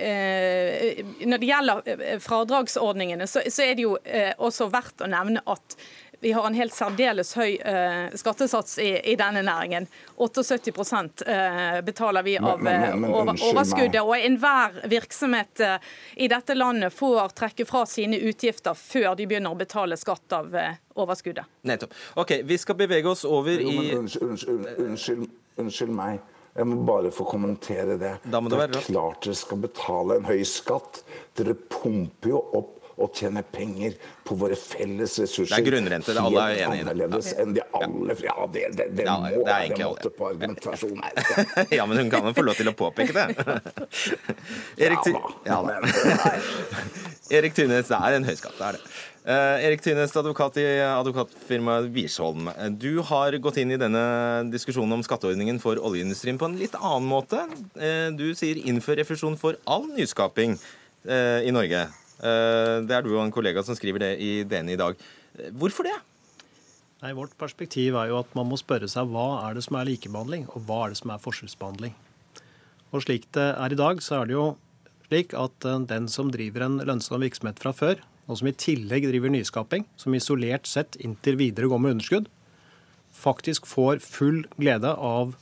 [0.09, 3.97] eh, når det gjelder fradragsordningene, så, så er det jo
[4.45, 5.79] også verdt å nevne at
[6.25, 9.87] vi har en helt særdeles høy uh, skattesats i, i, denne næringen.
[10.17, 10.71] 78
[11.29, 14.01] uh, betaler vi av uh, over, overskuddet.
[14.01, 15.61] Og enhver virksomhet
[16.17, 20.57] i dette landet får trekke fra sine utgifter før de begynner å betale skatt av
[20.97, 21.45] overskuddet.
[21.69, 21.93] Nettopp.
[22.25, 25.29] Ok, Vi skal bevege oss over i unnskyld, unnskyld, unnskyld,
[25.61, 26.23] unnskyld meg.
[26.55, 28.15] Jeg må bare få kommentere det.
[28.23, 31.03] Da må det, det er klart dere skal betale en høy skatt.
[31.37, 35.55] Dere pumper jo opp å tjene penger på våre felles ressurser.
[35.55, 36.85] Det er grunnrente, det alle er enig i.
[36.85, 41.01] Annerledes enn de alle Ja, det, det, det ja, må være en måte på argumentasjon.
[41.79, 43.27] ja, men hun kan jo få lov til å påpeke det.
[44.85, 45.11] Erik,
[45.47, 45.81] ja, da.
[47.35, 48.95] Erik Tynes, det er en høyskatt, det er det.
[49.25, 52.51] Uh, Erik Tynes, advokat i advokatfirmaet Wiersholm.
[52.77, 54.05] Du har gått inn i denne
[54.53, 57.41] diskusjonen om skatteordningen for oljeindustrien på en litt annen måte.
[57.73, 60.59] Uh, du sier innfør refusjon for all nyskaping
[61.09, 61.87] uh, i Norge.
[62.23, 64.99] Eh, det er du og en kollega som skriver det i DN i dag.
[65.39, 65.97] Eh, hvorfor det?
[67.03, 69.89] Nei, Vårt perspektiv er jo at man må spørre seg hva er det som er
[69.91, 71.95] likebehandling, og hva er det som er forskjellsbehandling.
[72.95, 74.47] Og Slik det er i dag, så er det jo
[75.09, 79.09] slik at eh, den som driver en lønnsom virksomhet fra før, og som i tillegg
[79.11, 82.31] driver nyskaping, som isolert sett inntil videre går med underskudd,
[83.15, 85.35] faktisk får full glede av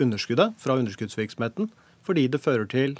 [0.00, 1.70] underskuddet fra underskuddsvirksomheten,
[2.04, 2.98] fordi det fører til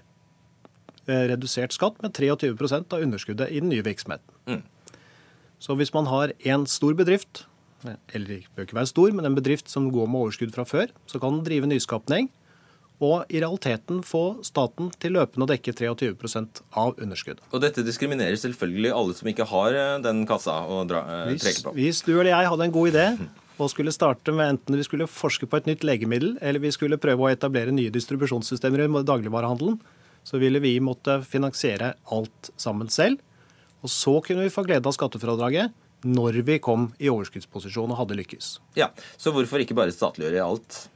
[1.33, 4.27] redusert skatt med 23% av underskuddet i den nye virksomheten.
[4.47, 4.63] Mm.
[5.61, 7.45] Så hvis man har en stor bedrift,
[7.85, 10.93] eller det bør ikke være stor, men en bedrift som går med overskudd fra før,
[11.09, 12.31] så kan den drive nyskapning
[13.01, 17.43] og i realiteten få staten til løpende å dekke 23% av underskuddet.
[17.49, 21.47] Og dette diskriminerer selvfølgelig alle som ikke har eh, den kassa å dra, eh, Hvis,
[21.47, 21.73] trekke på.
[21.79, 23.07] hvis du eller jeg hadde en god idé
[23.61, 27.01] og skulle starte med enten vi skulle forske på et nytt legemiddel, eller vi skulle
[27.01, 29.81] prøve å etablere nye distribusjonssystemer i dagligvarehandelen,
[30.25, 33.21] så ville vi måtte finansiere alt sammen selv.
[33.81, 35.73] Og så kunne vi få glede av skattefradraget
[36.05, 38.55] når vi kom i overskuddsposisjon og hadde lykkes.
[38.79, 40.89] Ja, Så hvorfor ikke bare statliggjøre alt?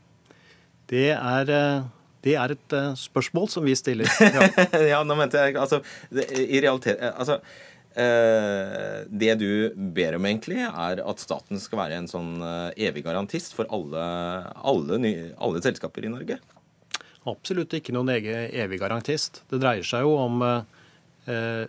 [0.89, 1.85] Det er, eh,
[2.25, 4.09] det er et eh, spørsmål som vi stiller.
[4.37, 4.49] Ja,
[4.97, 7.41] ja nå mente jeg altså, det, I realitet eh, Altså
[7.95, 12.43] Det du ber om, egentlig, er at staten skal være en sånn
[12.75, 14.03] evig garantist for alle,
[14.67, 16.41] alle, alle selskaper i Norge?
[17.31, 19.43] Absolutt ikke noen evig garantist.
[19.49, 21.65] Det dreier seg jo om, eh,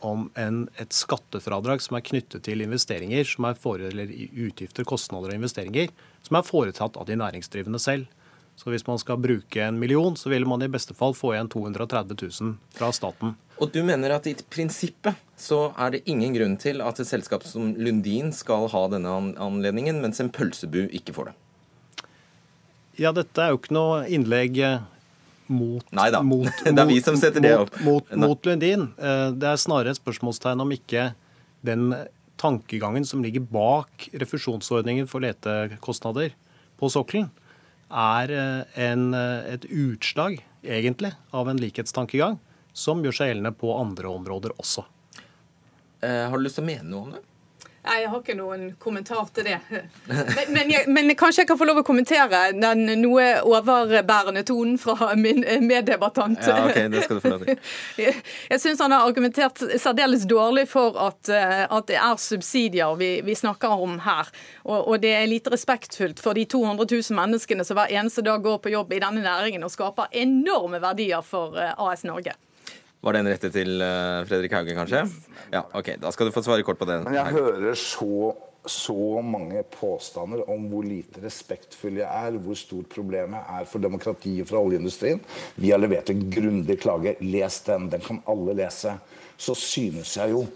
[0.00, 4.08] om en, et skattefradrag som er knyttet til investeringer, som er fore, eller
[4.46, 5.92] utgifter, kostnader og investeringer,
[6.24, 8.08] som er foretatt av de næringsdrivende selv.
[8.56, 11.48] Så hvis man skal bruke en million, så vil man i beste fall få igjen
[11.52, 13.34] 230 000 fra staten.
[13.62, 17.46] Og du mener at i prinsippet så er det ingen grunn til at et selskap
[17.48, 21.38] som Lundin skal ha denne anledningen, mens en pølsebu ikke får det?
[23.00, 24.80] Ja, dette er jo ikke noe innlegg eh,
[25.52, 25.84] mot,
[26.26, 27.72] mot, det er vi som setter det opp.
[27.80, 28.90] Mot, mot, mot Lundin.
[28.98, 31.10] Eh, Det er snarere et spørsmålstegn om ikke
[31.64, 31.92] den
[32.42, 36.32] tankegangen som ligger bak refusjonsordningen for letekostnader
[36.80, 37.28] på sokkelen,
[37.92, 42.38] er eh, en, et utslag, egentlig, av en likhetstankegang
[42.72, 44.84] som gjør seg gjeldende på andre områder også.
[46.02, 47.20] Eh, har du lyst til å mene noe om det?
[47.82, 49.56] Nei, jeg har ikke noen kommentar til det.
[50.06, 54.76] Men, men, jeg, men kanskje jeg kan få lov å kommentere den noe overbærende tonen
[54.78, 56.38] fra min meddebattant.
[56.46, 57.58] Ja, ok, det skal du få lov til.
[58.52, 63.10] Jeg, syns han har argumentert særdeles dårlig for at, eh, at det er subsidier vi,
[63.26, 64.30] vi snakker om her.
[64.62, 68.44] Og, og det er lite respektfullt for de 200 000 menneskene som hver eneste dag
[68.46, 72.38] går på jobb i denne næringen og skaper enorme verdier for eh, AS Norge.
[73.02, 75.02] Var den rette til eh, Fredrik Hauge, kanskje?
[75.50, 77.02] Ja, ok, Da skal du få svare kort på den.
[77.08, 78.30] Men jeg hører så,
[78.62, 84.46] så mange påstander om hvor lite respektfull jeg er, hvor stort problemet er for demokratiet
[84.46, 85.18] fra oljeindustrien.
[85.58, 87.16] Vi har levert en grundig klage.
[87.26, 87.90] Les den.
[87.90, 88.94] Den kan alle lese.
[89.34, 90.46] Så synes jeg jo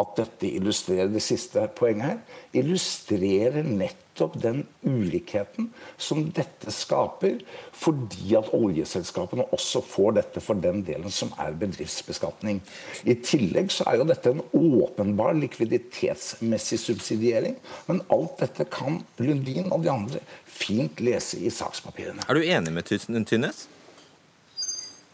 [0.00, 2.22] at dette illustrerer det siste poenget her.
[2.62, 4.01] Illustrerer nettopp
[4.34, 7.38] den ulikheten som dette skaper,
[7.72, 12.60] fordi at oljeselskapene også får dette for den delen som er bedriftsbeskatning.
[13.08, 17.56] I tillegg så er jo dette en åpenbar likviditetsmessig subsidiering.
[17.88, 22.22] Men alt dette kan Lundin og de andre fint lese i sakspapirene.
[22.28, 23.66] Er du enig med Tyn- Tynnes?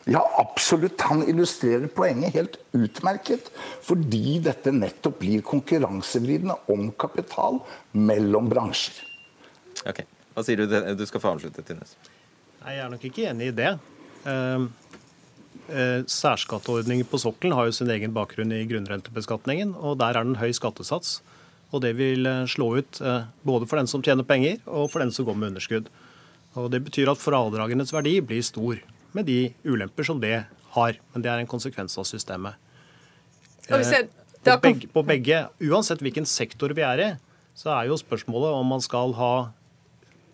[0.08, 1.00] Ja, absolutt.
[1.00, 3.50] Han illustrerer poenget helt utmerket.
[3.84, 7.60] Fordi dette nettopp blir konkurransevridende om kapital
[7.92, 9.02] mellom bransjer.
[9.88, 10.00] Ok,
[10.34, 10.76] Hva sier du?
[10.96, 11.96] Du skal få avslutte, Tynnes.
[12.62, 13.74] Nei, Jeg er nok ikke enig i det.
[14.24, 14.66] Eh,
[15.68, 20.34] eh, Særskatteordninger på sokkelen har jo sin egen bakgrunn i grunnrentebeskatningen, og der er det
[20.34, 21.18] en høy skattesats.
[21.68, 25.04] Og det vil eh, slå ut eh, både for den som tjener penger, og for
[25.04, 25.90] den som går med underskudd.
[26.56, 28.80] Og Det betyr at fradragenes verdi blir stor,
[29.18, 30.46] med de ulemper som det
[30.76, 30.98] har.
[31.12, 32.56] Men det er en konsekvens av systemet.
[33.68, 34.06] Eh,
[34.48, 37.08] På begge, på begge, uansett hvilken sektor vi er i,
[37.58, 39.32] så er jo spørsmålet om man skal ha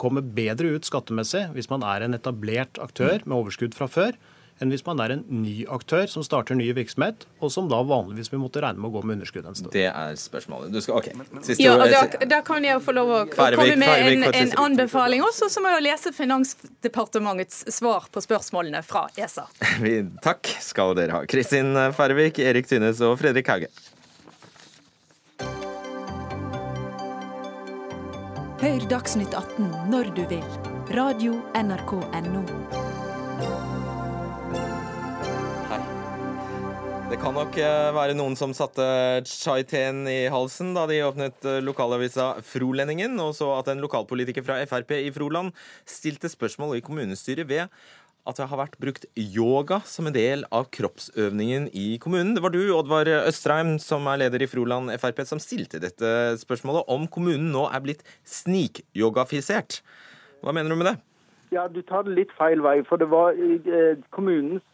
[0.01, 4.19] komme bedre ut skattemessig hvis man er en etablert aktør med overskudd fra før,
[4.63, 8.31] enn hvis man er en ny aktør som starter ny virksomhet, og som da vanligvis
[8.33, 9.73] vil måtte regne med å gå med underskudd en stund.
[9.75, 10.71] Det er spørsmålet.
[10.75, 11.41] Du skal, ok.
[11.47, 15.51] Siste Ja, da, da kan jeg få lov å komme med en, en anbefaling også,
[15.53, 19.49] så må jeg lese Finansdepartementets svar på spørsmålene fra ESA.
[20.29, 21.25] Takk skal dere ha.
[21.31, 23.73] Kristin Færvik, Erik Tynes og Fredrik Hauge.
[28.65, 30.47] Hør Dagsnytt 18 når du vil.
[30.95, 32.84] Radio NRK Radio.nrk.no.
[37.05, 38.85] Det kan nok eh, være noen som satte
[39.29, 44.57] chai-teen i halsen da de åpnet eh, lokalavisa Frolendingen, og så at en lokalpolitiker fra
[44.71, 45.53] Frp i Froland
[45.85, 50.71] stilte spørsmål i kommunestyret ved at det har vært brukt yoga som en del av
[50.73, 52.33] kroppsøvningen i kommunen.
[52.39, 56.09] Det var du, Oddvar Østreim, som er leder i Froland Frp, som stilte dette
[56.41, 59.83] spørsmålet om kommunen nå er blitt snikyogafisert.
[60.41, 60.99] Hva mener du med det?
[61.53, 62.79] Ja, du tar det litt feil vei.
[62.89, 64.65] For det var eh, kommunens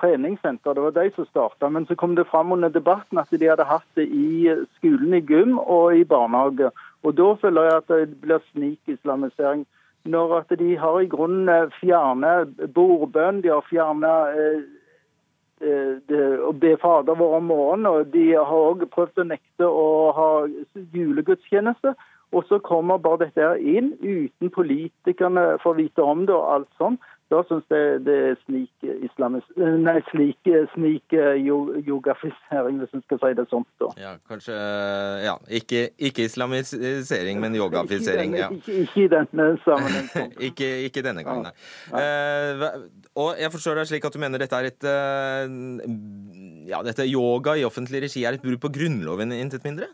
[0.00, 0.74] treningssenter.
[0.74, 1.68] Det var de som starta.
[1.68, 5.20] Men så kom det fram under debatten at de hadde hatt det i skolen i
[5.20, 6.72] gym og i barnehage.
[7.04, 9.64] Og da føler jeg at det blir snikislamisering.
[10.04, 14.62] Når at de har i grunnen fjernet bordbønn, de har fjernet eh,
[15.60, 19.90] eh, å be Fader vår om morgenen, og de har òg prøvd å nekte å
[20.16, 20.30] ha
[20.96, 21.94] julegudstjeneste.
[22.32, 26.70] Og så kommer bare dette her inn uten politikerne får vite om det og alt
[26.78, 27.00] sånn.
[27.30, 29.44] Da syns jeg det er slik islamis...
[29.56, 33.66] Nei, slik snik yogafisering, hvis en skal si det sånn.
[33.78, 33.90] da.
[34.00, 34.56] Ja, kanskje
[35.22, 38.34] Ja, ikke, ikke islamisering, men yogafisering.
[38.34, 38.50] Ja.
[38.56, 40.10] Ikke, ikke i denne sammenheng.
[40.50, 42.02] ikke, ikke denne gangen, nei.
[42.02, 42.66] Eh,
[43.20, 45.46] og jeg forstår deg slik at du mener dette er et uh,
[46.70, 49.90] Ja, dette yoga i offentlig regi er et brudd på Grunnloven, intet mindre?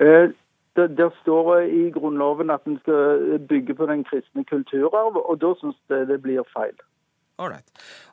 [0.00, 0.30] Eh,
[0.78, 5.54] det, der står i Grunnloven at en skal bygge på den kristne kulturarv, og da
[5.60, 6.76] syns jeg det blir feil.
[7.40, 7.70] Ålreit.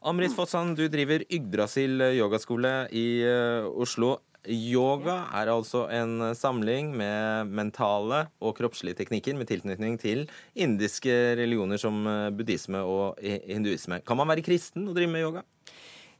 [0.07, 4.15] Amrit Fossan, du driver Yggdrasil yogaskole i uh, Oslo.
[4.47, 10.23] Yoga er altså en samling med mentale og kroppslige teknikker med tilknytning til
[10.55, 13.99] indiske religioner som eh, buddhisme og hinduisme.
[14.07, 15.43] Kan man være kristen og drive med yoga?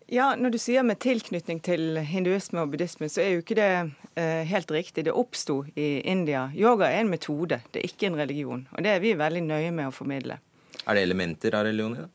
[0.08, 3.72] Ja, Når du sier med tilknytning til hinduisme og buddhisme, så er jo ikke det
[4.16, 5.04] eh, helt riktig.
[5.04, 6.46] Det oppsto i India.
[6.56, 8.62] Yoga er en metode, det er ikke en religion.
[8.72, 10.40] Og det er vi veldig nøye med å formidle.
[10.88, 12.08] Er det elementer av religion i det?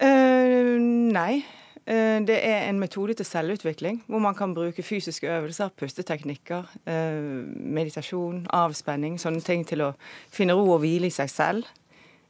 [0.00, 0.78] Eh,
[1.12, 1.42] nei.
[1.84, 7.20] Eh, det er en metode til selvutvikling, hvor man kan bruke fysiske øvelser, pusteteknikker, eh,
[7.52, 9.92] meditasjon, avspenning, sånne ting til å
[10.32, 11.68] finne ro og hvile i seg selv.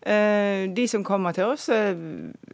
[0.00, 1.94] Eh, de som kommer til oss, eh,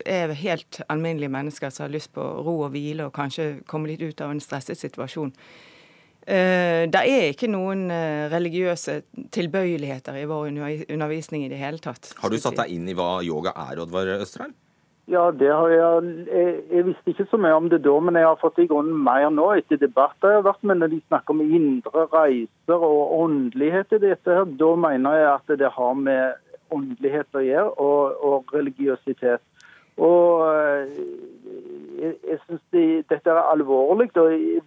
[0.04, 4.02] er helt alminnelige mennesker som har lyst på ro og hvile og kanskje komme litt
[4.02, 5.32] ut av en stresset situasjon.
[6.26, 7.86] Eh, det er ikke noen
[8.32, 10.50] religiøse tilbøyeligheter i vår
[10.90, 12.14] undervisning i det hele tatt.
[12.18, 14.54] Har du satt deg inn i hva yoga er, Oddvar Østerheim?
[15.06, 16.84] Ja, det har jeg, jeg, jeg.
[16.88, 19.44] visste ikke så mye om det da, men jeg har fått i grunnen mer nå
[19.54, 20.80] etter debatter jeg har vært med.
[20.80, 25.54] Når de snakker om indre reiser og åndelighet i dette, her, da mener jeg at
[25.62, 29.42] det har med åndelighet å gjøre, og, og religiøsitet.
[29.96, 30.96] Og eh,
[32.00, 34.10] jeg, jeg syns de, dette er alvorlig.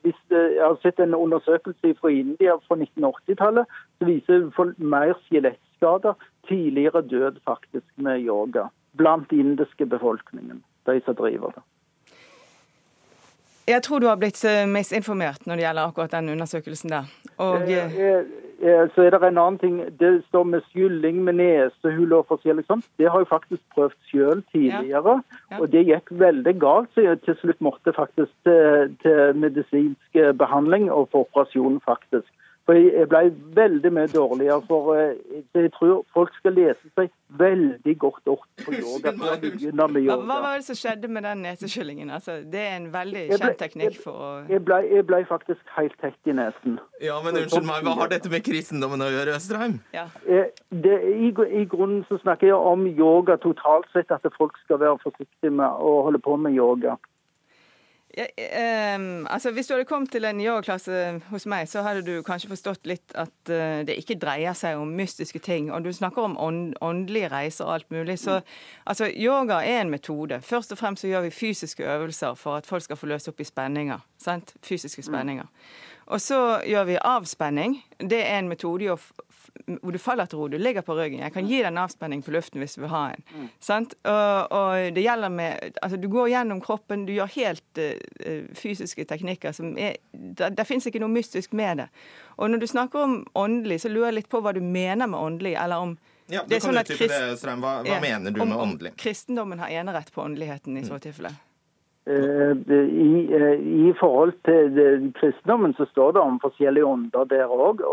[0.01, 3.65] hvis det, Jeg har sett en undersøkelse fra India fra 1980-tallet
[3.97, 6.13] som viser mer skjelettskader,
[6.47, 8.69] tidligere død faktisk med yoga.
[8.97, 11.63] Blant indiske befolkningen, de som driver det.
[13.69, 17.09] Jeg tror du har blitt eh, misinformert når det gjelder akkurat den undersøkelsen der.
[17.37, 17.67] Og...
[17.69, 17.91] Jeg,
[18.59, 19.75] jeg, så er det en annen ting.
[19.99, 22.87] Det står med skylling med nesehull og forskjellig sånt.
[22.99, 25.19] Det har jeg faktisk prøvd selv tidligere.
[25.21, 25.37] Ja.
[25.53, 25.61] Ja.
[25.61, 30.89] Og det gikk veldig galt, så jeg til slutt måtte faktisk til, til medisinsk behandling
[30.91, 32.27] og få operasjon, faktisk.
[32.69, 34.61] For jeg ble veldig mye dårligere.
[34.69, 37.07] For eh, jeg tror folk skal lese seg
[37.39, 39.13] veldig godt opp på yoga.
[39.17, 42.11] Hva, hva var det som skjedde med den neseskyllingen?
[42.13, 45.97] Altså, det er en veldig kjent teknikk for å Jeg ble, jeg ble faktisk helt
[46.03, 46.77] tett i nesen.
[47.01, 49.79] Ja, men unnskyld meg, Hva har dette med kristendommen å gjøre, Østrheim?
[49.97, 50.05] Ja.
[50.29, 54.83] Eh, det, i, I grunnen så snakker jeg om yoga totalt sett, at folk skal
[54.85, 56.99] være forsiktige med å holde på med yoga.
[58.17, 58.25] Ja,
[58.95, 62.49] um, altså Hvis du hadde kommet til en yogaklasse hos meg, så hadde du kanskje
[62.49, 65.69] forstått litt at uh, det ikke dreier seg om mystiske ting.
[65.71, 68.17] Og du snakker om ånd, åndelige reiser og alt mulig.
[68.19, 68.39] Så
[68.85, 70.41] altså, yoga er en metode.
[70.41, 73.39] Først og fremst så gjør vi fysiske øvelser for at folk skal få løse opp
[73.39, 74.01] i spenninger.
[74.17, 74.55] Sant?
[74.65, 75.45] Fysiske spenninger.
[76.09, 77.79] Og så gjør vi avspenning.
[77.99, 78.95] Det er en metode
[79.81, 80.47] hvor du faller til ro.
[80.47, 81.21] Du ligger på ryggen.
[81.21, 83.25] Jeg kan gi deg en avspenning på luften hvis du vil ha en.
[83.29, 83.47] Mm.
[84.09, 89.05] Og, og, det gjelder med Altså, du går gjennom kroppen, du gjør helt uh, fysiske
[89.05, 91.89] teknikker som er Det, det fins ikke noe mystisk med det.
[92.37, 95.19] Og når du snakker om åndelig, så lurer jeg litt på hva du mener med
[95.19, 95.97] åndelig, eller om
[96.29, 97.61] ja, du kan sånn utdype det, Strøm.
[97.63, 98.93] Hva, hva ja, mener du med åndelig?
[98.93, 101.03] Om kristendommen har enerett på åndeligheten i så mm.
[101.07, 101.33] tilfelle.
[102.09, 102.57] Eh,
[102.89, 107.83] I, eh, I, forhold til kristendommen så står det om forskjellige ånder der òg.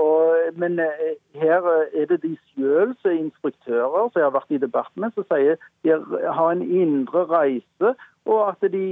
[0.57, 1.61] Men eh, her
[1.93, 5.29] er det de sjøl som er instruktører, som jeg har vært i debatt med, som
[5.29, 5.99] sier de
[6.39, 7.93] har en indre reise,
[8.25, 8.87] og at de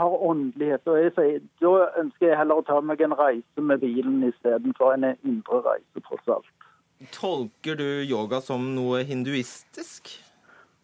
[0.00, 0.88] har åndelighet.
[0.88, 4.96] Og jeg sier, Da ønsker jeg heller å ta meg en reise med bilen istedenfor
[4.96, 6.48] en indre reise, tross alt.
[7.12, 10.23] Tolker du yoga som noe hinduistisk?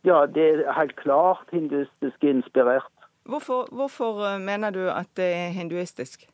[0.04, 2.92] Ja, det er helt klart hinduistisk inspirert.
[3.24, 6.28] Hvorfor, hvorfor, eh, mener du at det er hinduistisk?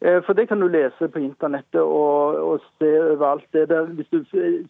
[0.00, 3.46] Eh, for det kan du lese på internettet og, og se overalt.
[3.52, 3.84] Det der.
[3.84, 4.24] Hvis du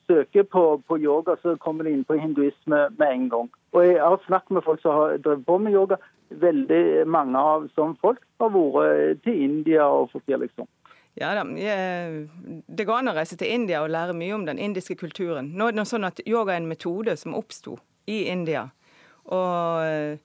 [0.06, 3.50] søker på, på, yoga, så kommer du inn på hinduisme med en gang.
[3.72, 5.96] Og Jeg har snakket med folk som har drevet på med yoga.
[6.30, 10.68] Veldig mange av som folk har vært til India og forskjellig liksom.
[11.16, 11.44] Ja da,
[12.66, 15.52] Det går an å reise til India og lære mye om den indiske kulturen.
[15.54, 18.68] Nå er det sånn at Yoga er en metode som oppsto i India.
[19.24, 20.18] Og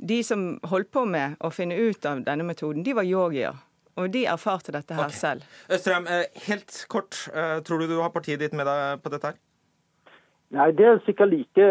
[0.00, 3.58] De som holdt på med å finne ut av denne metoden, de var yogier.
[4.00, 5.18] Og de erfarte dette her okay.
[5.18, 5.44] selv.
[5.68, 7.28] Østrheim, eh, helt kort.
[7.34, 9.40] eh, Tror du du har partiet ditt med deg på dette her?
[10.56, 11.66] Nei, det er sikkert like,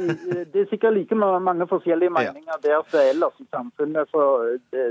[0.52, 4.08] det er sikkert like ma- mange forskjellige meninger der som ellers i samfunnet.
[4.10, 4.86] For det,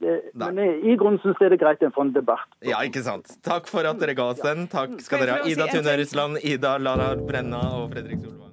[0.00, 2.46] det, men i grunnen syns jeg det er greit få en debatt.
[2.64, 3.34] Ja, ikke sant.
[3.44, 4.64] Takk for at dere ga oss den.
[4.70, 5.50] Takk skal dere ha.
[5.50, 6.38] Ida Tune ting?
[6.54, 8.49] Ida Lara Brenna og Fredrik Solvang.